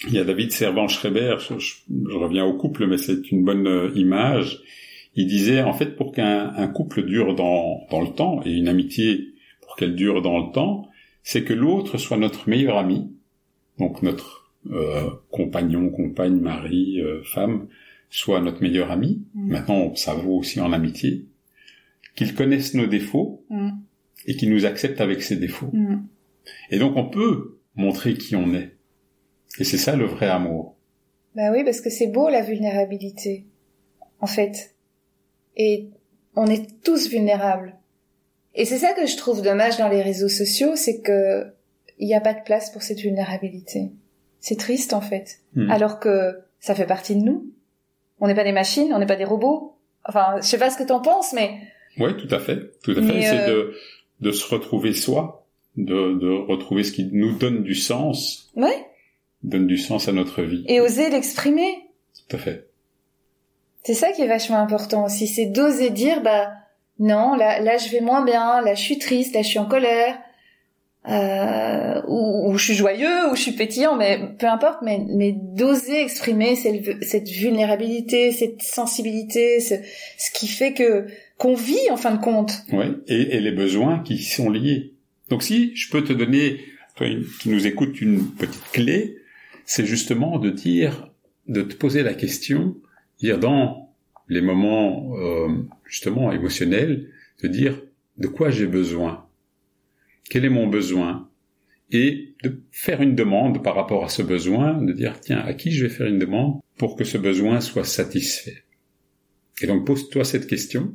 Il 0.06 0.14
y 0.14 0.18
a 0.18 0.24
David 0.24 0.50
Servan-Schreiber, 0.50 1.36
je, 1.40 2.16
reviens 2.16 2.44
au 2.44 2.54
couple, 2.54 2.86
mais 2.86 2.96
c'est 2.96 3.30
une 3.30 3.44
bonne 3.44 3.66
euh, 3.66 3.90
image. 3.94 4.62
Il 5.14 5.26
disait, 5.26 5.62
en 5.62 5.72
fait, 5.72 5.96
pour 5.96 6.12
qu'un 6.12 6.68
couple 6.68 7.04
dure 7.04 7.34
dans, 7.34 7.86
dans 7.90 8.00
le 8.00 8.08
temps, 8.08 8.40
et 8.44 8.52
une 8.52 8.68
amitié, 8.68 9.34
pour 9.60 9.76
qu'elle 9.76 9.94
dure 9.94 10.22
dans 10.22 10.38
le 10.38 10.52
temps, 10.52 10.88
c'est 11.22 11.44
que 11.44 11.52
l'autre 11.52 11.98
soit 11.98 12.16
notre 12.16 12.48
meilleur 12.48 12.78
ami, 12.78 13.12
donc 13.78 14.02
notre 14.02 14.52
euh, 14.70 15.10
compagnon, 15.30 15.90
compagne, 15.90 16.38
mari, 16.38 17.00
euh, 17.00 17.22
femme, 17.24 17.68
soit 18.10 18.40
notre 18.40 18.62
meilleur 18.62 18.90
ami. 18.90 19.22
Mm. 19.34 19.50
Maintenant, 19.50 19.94
ça 19.94 20.14
vaut 20.14 20.36
aussi 20.36 20.60
en 20.60 20.72
amitié. 20.72 21.26
Qu'il 22.14 22.34
connaisse 22.34 22.74
nos 22.74 22.86
défauts 22.86 23.44
mm. 23.50 23.70
et 24.26 24.36
qu'il 24.36 24.50
nous 24.50 24.66
accepte 24.66 25.00
avec 25.00 25.22
ses 25.22 25.36
défauts. 25.36 25.70
Mm. 25.72 26.02
Et 26.70 26.78
donc, 26.78 26.96
on 26.96 27.08
peut 27.08 27.58
montrer 27.76 28.14
qui 28.14 28.36
on 28.36 28.52
est. 28.54 28.76
Et 29.58 29.64
c'est 29.64 29.78
ça 29.78 29.96
le 29.96 30.06
vrai 30.06 30.28
amour. 30.28 30.76
Bah 31.34 31.50
oui, 31.52 31.64
parce 31.64 31.80
que 31.80 31.90
c'est 31.90 32.06
beau 32.06 32.28
la 32.28 32.42
vulnérabilité, 32.42 33.46
en 34.20 34.26
fait. 34.26 34.74
Et 35.56 35.88
on 36.34 36.46
est 36.46 36.82
tous 36.82 37.08
vulnérables. 37.08 37.76
Et 38.54 38.64
c'est 38.64 38.78
ça 38.78 38.92
que 38.92 39.06
je 39.06 39.16
trouve 39.16 39.42
dommage 39.42 39.78
dans 39.78 39.88
les 39.88 40.02
réseaux 40.02 40.28
sociaux, 40.28 40.72
c'est 40.74 41.00
que 41.00 41.46
il 41.98 42.06
n'y 42.06 42.14
a 42.14 42.20
pas 42.20 42.34
de 42.34 42.42
place 42.42 42.70
pour 42.70 42.82
cette 42.82 43.00
vulnérabilité. 43.00 43.90
C'est 44.40 44.58
triste 44.58 44.94
en 44.94 45.02
fait. 45.02 45.40
Hmm. 45.54 45.70
Alors 45.70 46.00
que 46.00 46.38
ça 46.58 46.74
fait 46.74 46.86
partie 46.86 47.14
de 47.14 47.20
nous. 47.20 47.52
On 48.20 48.26
n'est 48.26 48.34
pas 48.34 48.44
des 48.44 48.52
machines, 48.52 48.92
on 48.92 48.98
n'est 48.98 49.06
pas 49.06 49.16
des 49.16 49.24
robots. 49.24 49.76
Enfin, 50.04 50.36
je 50.36 50.46
sais 50.46 50.58
pas 50.58 50.70
ce 50.70 50.78
que 50.78 50.82
t'en 50.86 51.00
penses, 51.00 51.32
mais. 51.32 51.58
Oui, 51.98 52.16
tout 52.16 52.34
à 52.34 52.38
fait, 52.38 52.72
tout 52.82 52.92
à 52.92 53.02
fait. 53.02 53.22
C'est 53.22 53.40
euh, 53.40 53.48
de, 53.48 53.74
de 54.20 54.32
se 54.32 54.46
retrouver 54.48 54.94
soi, 54.94 55.46
de, 55.76 56.18
de 56.18 56.30
retrouver 56.30 56.82
ce 56.82 56.92
qui 56.92 57.10
nous 57.12 57.36
donne 57.36 57.62
du 57.62 57.74
sens. 57.74 58.50
Ouais 58.56 58.86
donne 59.42 59.66
du 59.66 59.78
sens 59.78 60.08
à 60.08 60.12
notre 60.12 60.42
vie. 60.42 60.64
Et 60.68 60.80
oser 60.80 61.10
l'exprimer. 61.10 61.70
Tout 62.28 62.36
à 62.36 62.38
fait. 62.38 62.70
C'est 63.82 63.94
ça 63.94 64.12
qui 64.12 64.22
est 64.22 64.28
vachement 64.28 64.58
important 64.58 65.06
aussi, 65.06 65.26
c'est 65.26 65.46
d'oser 65.46 65.90
dire 65.90 66.22
bah 66.22 66.52
non, 66.98 67.34
là 67.34 67.60
là 67.60 67.78
je 67.78 67.88
vais 67.88 68.02
moins 68.02 68.24
bien, 68.24 68.60
là 68.60 68.74
je 68.74 68.80
suis 68.80 68.98
triste, 68.98 69.34
là 69.34 69.40
je 69.40 69.48
suis 69.48 69.58
en 69.58 69.64
colère, 69.64 70.18
euh, 71.08 72.02
ou, 72.06 72.58
je 72.58 72.64
suis 72.64 72.74
joyeux, 72.74 73.30
ou 73.30 73.36
je 73.36 73.40
suis 73.40 73.52
pétillant, 73.52 73.96
mais 73.96 74.20
peu 74.38 74.46
importe, 74.46 74.80
mais 74.82 75.00
mais 75.08 75.32
d'oser 75.32 76.02
exprimer 76.02 76.56
cette, 76.56 77.02
cette, 77.02 77.28
vulnérabilité, 77.30 78.32
cette 78.32 78.60
sensibilité, 78.60 79.60
ce, 79.60 79.76
ce 80.18 80.30
qui 80.38 80.46
fait 80.46 80.74
que 80.74 81.06
qu'on 81.38 81.54
vit 81.54 81.90
en 81.90 81.96
fin 81.96 82.14
de 82.14 82.20
compte. 82.22 82.64
Oui, 82.72 82.84
et, 83.08 83.36
et 83.36 83.40
les 83.40 83.52
besoins 83.52 84.00
qui 84.00 84.18
sont 84.18 84.50
liés. 84.50 84.92
Donc 85.30 85.42
si 85.42 85.74
je 85.74 85.90
peux 85.90 86.04
te 86.04 86.12
donner, 86.12 86.60
toi 86.96 87.06
qui 87.40 87.48
nous 87.48 87.66
écoutes, 87.66 87.98
une 88.02 88.26
petite 88.26 88.70
clé, 88.72 89.19
c'est 89.64 89.86
justement 89.86 90.38
de 90.38 90.50
dire, 90.50 91.12
de 91.46 91.62
te 91.62 91.74
poser 91.74 92.02
la 92.02 92.14
question, 92.14 92.76
dire 93.18 93.38
dans 93.38 93.94
les 94.28 94.40
moments 94.40 95.16
euh, 95.16 95.48
justement 95.84 96.32
émotionnels, 96.32 97.10
de 97.42 97.48
dire 97.48 97.82
de 98.18 98.28
quoi 98.28 98.50
j'ai 98.50 98.66
besoin, 98.66 99.26
quel 100.28 100.44
est 100.44 100.50
mon 100.50 100.68
besoin, 100.68 101.28
et 101.90 102.34
de 102.44 102.62
faire 102.70 103.02
une 103.02 103.16
demande 103.16 103.62
par 103.62 103.74
rapport 103.74 104.04
à 104.04 104.08
ce 104.08 104.22
besoin, 104.22 104.80
de 104.80 104.92
dire 104.92 105.20
tiens 105.20 105.40
à 105.40 105.54
qui 105.54 105.72
je 105.72 105.84
vais 105.84 105.92
faire 105.92 106.06
une 106.06 106.18
demande 106.18 106.60
pour 106.78 106.96
que 106.96 107.04
ce 107.04 107.18
besoin 107.18 107.60
soit 107.60 107.84
satisfait. 107.84 108.64
Et 109.60 109.66
donc 109.66 109.86
pose-toi 109.86 110.24
cette 110.24 110.46
question, 110.46 110.94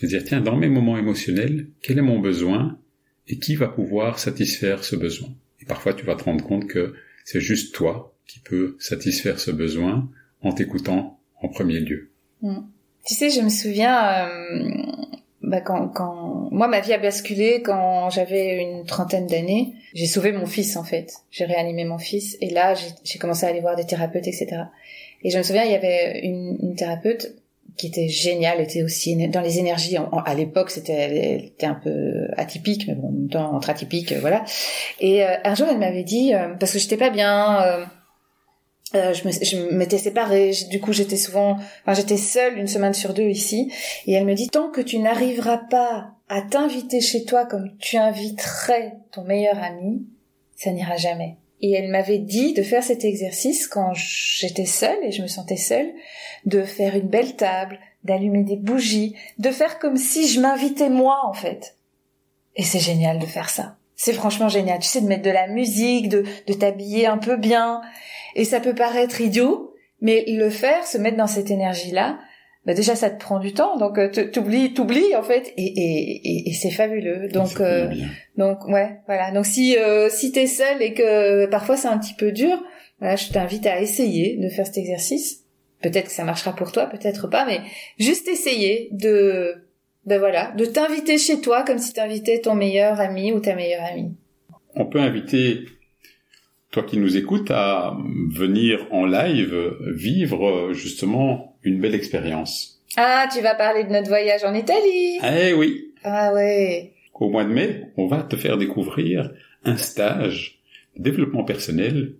et 0.00 0.06
dire 0.06 0.22
tiens 0.24 0.40
dans 0.40 0.56
mes 0.56 0.68
moments 0.68 0.96
émotionnels, 0.96 1.68
quel 1.82 1.98
est 1.98 2.02
mon 2.02 2.20
besoin 2.20 2.78
et 3.26 3.38
qui 3.38 3.56
va 3.56 3.68
pouvoir 3.68 4.18
satisfaire 4.18 4.84
ce 4.84 4.96
besoin? 4.96 5.30
Et 5.60 5.64
parfois 5.64 5.94
tu 5.94 6.04
vas 6.04 6.14
te 6.14 6.24
rendre 6.24 6.44
compte 6.44 6.68
que 6.68 6.94
c'est 7.24 7.40
juste 7.40 7.74
toi 7.74 8.14
qui 8.26 8.38
peux 8.40 8.76
satisfaire 8.78 9.40
ce 9.40 9.50
besoin 9.50 10.08
en 10.42 10.52
t'écoutant 10.52 11.18
en 11.42 11.48
premier 11.48 11.80
lieu. 11.80 12.10
Mm. 12.42 12.60
Tu 13.06 13.14
sais, 13.14 13.30
je 13.30 13.40
me 13.40 13.50
souviens, 13.50 14.28
euh, 14.28 14.70
bah 15.42 15.60
quand, 15.60 15.88
quand 15.88 16.48
moi 16.50 16.68
ma 16.68 16.80
vie 16.80 16.92
a 16.92 16.98
basculé 16.98 17.62
quand 17.62 18.08
j'avais 18.10 18.62
une 18.62 18.86
trentaine 18.86 19.26
d'années. 19.26 19.74
J'ai 19.92 20.06
sauvé 20.06 20.32
mon 20.32 20.46
fils 20.46 20.76
en 20.76 20.84
fait. 20.84 21.12
J'ai 21.30 21.44
réanimé 21.44 21.84
mon 21.84 21.98
fils 21.98 22.36
et 22.40 22.50
là 22.50 22.74
j'ai 22.74 23.18
commencé 23.18 23.44
à 23.44 23.50
aller 23.50 23.60
voir 23.60 23.76
des 23.76 23.84
thérapeutes, 23.84 24.26
etc. 24.26 24.62
Et 25.22 25.30
je 25.30 25.38
me 25.38 25.42
souviens, 25.42 25.64
il 25.64 25.72
y 25.72 25.74
avait 25.74 26.20
une, 26.20 26.58
une 26.62 26.76
thérapeute 26.76 27.34
qui 27.76 27.88
était 27.88 28.08
géniale, 28.08 28.60
était 28.60 28.82
aussi 28.82 29.16
dans 29.28 29.40
les 29.40 29.58
énergies. 29.58 29.96
à 29.96 30.34
l'époque, 30.34 30.70
c'était, 30.70 31.36
était 31.46 31.66
un 31.66 31.74
peu 31.74 32.28
atypique, 32.36 32.86
mais 32.86 32.94
bon, 32.94 33.08
en 33.08 33.12
même 33.12 33.28
temps 33.28 33.54
entre 33.54 33.70
atypique, 33.70 34.12
euh, 34.12 34.20
voilà. 34.20 34.44
Et 35.00 35.24
euh, 35.24 35.36
un 35.44 35.54
jour, 35.54 35.66
elle 35.70 35.78
m'avait 35.78 36.04
dit, 36.04 36.34
euh, 36.34 36.54
parce 36.58 36.72
que 36.72 36.78
j'étais 36.78 36.96
pas 36.96 37.10
bien, 37.10 37.84
je, 38.92 39.26
me, 39.26 39.32
je 39.32 39.74
m'étais 39.74 39.98
séparée, 39.98 40.52
du 40.70 40.80
coup, 40.80 40.92
j'étais 40.92 41.16
souvent, 41.16 41.56
enfin, 41.82 41.94
j'étais 41.94 42.16
seule 42.16 42.58
une 42.58 42.68
semaine 42.68 42.94
sur 42.94 43.12
deux 43.12 43.28
ici. 43.28 43.72
Et 44.06 44.12
elle 44.12 44.24
me 44.24 44.34
dit, 44.34 44.48
tant 44.48 44.70
que 44.70 44.80
tu 44.80 44.98
n'arriveras 44.98 45.58
pas 45.58 46.12
à 46.28 46.42
t'inviter 46.42 47.00
chez 47.00 47.24
toi 47.24 47.44
comme 47.44 47.76
tu 47.78 47.96
inviterais 47.96 48.94
ton 49.12 49.24
meilleur 49.24 49.58
ami, 49.58 50.06
ça 50.56 50.70
n'ira 50.70 50.96
jamais. 50.96 51.38
Et 51.60 51.72
elle 51.72 51.90
m'avait 51.90 52.18
dit 52.18 52.52
de 52.52 52.62
faire 52.62 52.82
cet 52.82 53.04
exercice 53.04 53.66
quand 53.66 53.92
j'étais 53.94 54.66
seule 54.66 54.98
et 55.02 55.12
je 55.12 55.22
me 55.22 55.26
sentais 55.26 55.56
seule, 55.56 55.92
de 56.44 56.62
faire 56.62 56.94
une 56.94 57.08
belle 57.08 57.36
table, 57.36 57.78
d'allumer 58.02 58.42
des 58.42 58.56
bougies, 58.56 59.16
de 59.38 59.50
faire 59.50 59.78
comme 59.78 59.96
si 59.96 60.28
je 60.28 60.40
m'invitais 60.40 60.90
moi 60.90 61.20
en 61.24 61.32
fait. 61.32 61.76
Et 62.56 62.62
c'est 62.62 62.80
génial 62.80 63.18
de 63.18 63.26
faire 63.26 63.50
ça. 63.50 63.76
C'est 63.96 64.12
franchement 64.12 64.48
génial. 64.48 64.80
Tu 64.80 64.88
sais, 64.88 65.00
de 65.00 65.06
mettre 65.06 65.22
de 65.22 65.30
la 65.30 65.46
musique, 65.46 66.08
de, 66.08 66.24
de 66.46 66.52
t'habiller 66.52 67.06
un 67.06 67.18
peu 67.18 67.36
bien. 67.36 67.80
Et 68.34 68.44
ça 68.44 68.60
peut 68.60 68.74
paraître 68.74 69.20
idiot, 69.20 69.74
mais 70.00 70.24
le 70.26 70.50
faire, 70.50 70.86
se 70.86 70.98
mettre 70.98 71.16
dans 71.16 71.26
cette 71.26 71.50
énergie-là, 71.50 72.18
bah 72.66 72.72
déjà 72.72 72.96
ça 72.96 73.10
te 73.10 73.20
prend 73.20 73.40
du 73.40 73.52
temps 73.52 73.76
donc 73.76 73.98
euh, 73.98 74.08
t'oublies 74.08 74.72
t'oublies 74.72 75.14
en 75.16 75.22
fait 75.22 75.52
et 75.56 75.66
et, 75.66 76.48
et, 76.48 76.52
c'est 76.54 76.70
fabuleux. 76.70 77.28
Donc 77.28 77.60
euh, 77.60 77.90
donc 78.38 78.66
ouais 78.68 79.00
voilà. 79.06 79.32
Donc 79.32 79.44
si 79.44 79.76
euh, 79.76 80.08
si 80.08 80.32
t'es 80.32 80.46
seul 80.46 80.80
et 80.80 80.94
que 80.94 81.46
parfois 81.46 81.76
c'est 81.76 81.88
un 81.88 81.98
petit 81.98 82.14
peu 82.14 82.32
dur 82.32 82.62
voilà 83.00 83.16
je 83.16 83.28
t'invite 83.28 83.66
à 83.66 83.80
essayer 83.80 84.36
de 84.36 84.48
faire 84.48 84.66
cet 84.66 84.78
exercice. 84.78 85.44
Peut-être 85.82 86.06
que 86.06 86.12
ça 86.12 86.24
marchera 86.24 86.54
pour 86.54 86.72
toi 86.72 86.86
peut-être 86.86 87.28
pas 87.28 87.44
mais 87.44 87.60
juste 87.98 88.28
essayer 88.28 88.88
de 88.92 89.56
ben 90.06 90.18
voilà 90.18 90.52
de 90.52 90.64
t'inviter 90.64 91.18
chez 91.18 91.42
toi 91.42 91.64
comme 91.64 91.78
si 91.78 91.92
t'invitais 91.92 92.40
ton 92.40 92.54
meilleur 92.54 92.98
ami 92.98 93.32
ou 93.32 93.40
ta 93.40 93.54
meilleure 93.54 93.84
amie. 93.84 94.14
On 94.74 94.86
peut 94.86 95.00
inviter 95.00 95.66
toi 96.70 96.82
qui 96.82 96.96
nous 96.96 97.18
écoutes 97.18 97.50
à 97.50 97.94
venir 98.32 98.88
en 98.90 99.04
live 99.04 99.54
vivre 99.94 100.72
justement 100.72 101.53
une 101.64 101.80
belle 101.80 101.94
expérience. 101.94 102.80
Ah, 102.96 103.28
tu 103.32 103.40
vas 103.40 103.54
parler 103.54 103.84
de 103.84 103.90
notre 103.90 104.08
voyage 104.08 104.44
en 104.44 104.54
Italie. 104.54 105.18
Eh 105.22 105.52
oui. 105.54 105.92
Ah 106.04 106.32
ouais. 106.32 106.92
Au 107.14 107.28
mois 107.28 107.44
de 107.44 107.50
mai, 107.50 107.86
on 107.96 108.06
va 108.06 108.22
te 108.22 108.36
faire 108.36 108.56
découvrir 108.56 109.32
un 109.64 109.76
stage 109.76 110.60
de 110.96 111.02
développement 111.02 111.44
personnel 111.44 112.14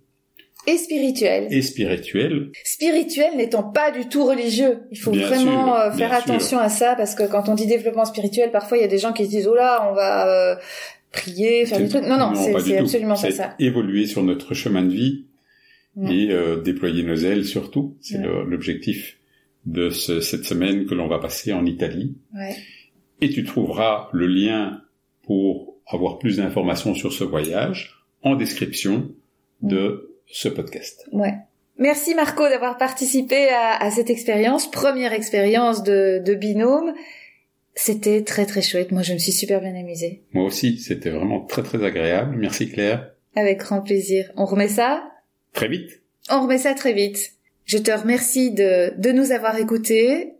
et 0.67 0.77
spirituel. 0.77 1.47
Et 1.51 1.61
spirituel. 1.61 2.49
Spirituel 2.63 3.37
n'étant 3.37 3.63
pas 3.63 3.91
du 3.91 4.07
tout 4.07 4.25
religieux. 4.25 4.79
Il 4.91 4.97
faut 4.97 5.11
vraiment 5.11 5.75
euh, 5.75 5.91
faire 5.91 6.11
attention 6.11 6.57
à 6.57 6.69
ça 6.69 6.95
parce 6.95 7.13
que 7.13 7.23
quand 7.23 7.49
on 7.49 7.53
dit 7.53 7.67
développement 7.67 8.05
spirituel, 8.05 8.51
parfois 8.51 8.77
il 8.77 8.81
y 8.81 8.83
a 8.83 8.87
des 8.87 8.97
gens 8.97 9.13
qui 9.13 9.25
se 9.25 9.29
disent 9.29 9.47
oh 9.47 9.55
là, 9.55 9.87
on 9.91 9.93
va 9.93 10.27
euh, 10.27 10.55
prier, 11.11 11.65
faire 11.67 11.79
des 11.79 11.87
trucs. 11.87 12.05
Non, 12.05 12.17
non, 12.17 12.33
c'est 12.35 12.77
absolument 12.77 13.15
pas 13.15 13.31
ça. 13.31 13.53
Évoluer 13.59 14.07
sur 14.07 14.23
notre 14.23 14.53
chemin 14.53 14.81
de 14.81 14.91
vie 14.91 15.25
et 16.09 16.29
euh, 16.31 16.61
déployer 16.61 17.03
nos 17.03 17.15
ailes 17.15 17.45
surtout. 17.45 17.95
C'est 18.01 18.21
l'objectif 18.23 19.17
de 19.65 19.89
ce, 19.89 20.21
cette 20.21 20.45
semaine 20.45 20.85
que 20.85 20.93
l'on 20.93 21.07
va 21.07 21.19
passer 21.19 21.53
en 21.53 21.65
Italie. 21.65 22.15
Ouais. 22.33 22.55
Et 23.21 23.29
tu 23.29 23.43
trouveras 23.43 24.09
le 24.13 24.27
lien 24.27 24.81
pour 25.23 25.75
avoir 25.87 26.19
plus 26.19 26.37
d'informations 26.37 26.93
sur 26.93 27.13
ce 27.13 27.23
voyage 27.23 28.05
en 28.21 28.35
description 28.35 29.11
de 29.61 30.17
ce 30.27 30.49
podcast. 30.49 31.07
Ouais. 31.11 31.33
Merci 31.77 32.15
Marco 32.15 32.47
d'avoir 32.47 32.77
participé 32.77 33.49
à, 33.49 33.75
à, 33.75 33.91
cette 33.91 34.09
expérience, 34.09 34.69
première 34.71 35.13
expérience 35.13 35.83
de, 35.83 36.21
de 36.25 36.33
binôme. 36.33 36.93
C'était 37.73 38.23
très 38.23 38.45
très 38.45 38.61
chouette. 38.61 38.91
Moi, 38.91 39.01
je 39.01 39.13
me 39.13 39.17
suis 39.17 39.33
super 39.33 39.59
bien 39.59 39.75
amusée. 39.75 40.23
Moi 40.31 40.45
aussi, 40.45 40.77
c'était 40.77 41.09
vraiment 41.09 41.41
très 41.41 41.63
très 41.63 41.83
agréable. 41.83 42.37
Merci 42.37 42.69
Claire. 42.69 43.11
Avec 43.35 43.59
grand 43.59 43.81
plaisir. 43.81 44.31
On 44.37 44.45
remet 44.45 44.69
ça 44.69 45.03
Très 45.51 45.67
vite. 45.67 46.01
On 46.29 46.41
remet 46.41 46.57
ça 46.57 46.73
très 46.73 46.93
vite. 46.93 47.34
Je 47.65 47.77
te 47.77 47.91
remercie 47.91 48.51
de, 48.51 48.93
de 48.99 49.11
nous 49.11 49.31
avoir 49.31 49.57
écoutés. 49.57 50.35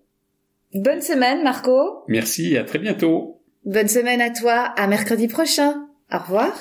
Bonne 0.73 1.01
semaine, 1.01 1.43
Marco. 1.43 2.03
Merci 2.07 2.53
et 2.53 2.57
à 2.57 2.63
très 2.63 2.79
bientôt. 2.79 3.41
Bonne 3.65 3.87
semaine 3.87 4.21
à 4.21 4.29
toi. 4.29 4.73
À 4.77 4.87
mercredi 4.87 5.27
prochain. 5.27 5.87
Au 6.11 6.19
revoir. 6.19 6.55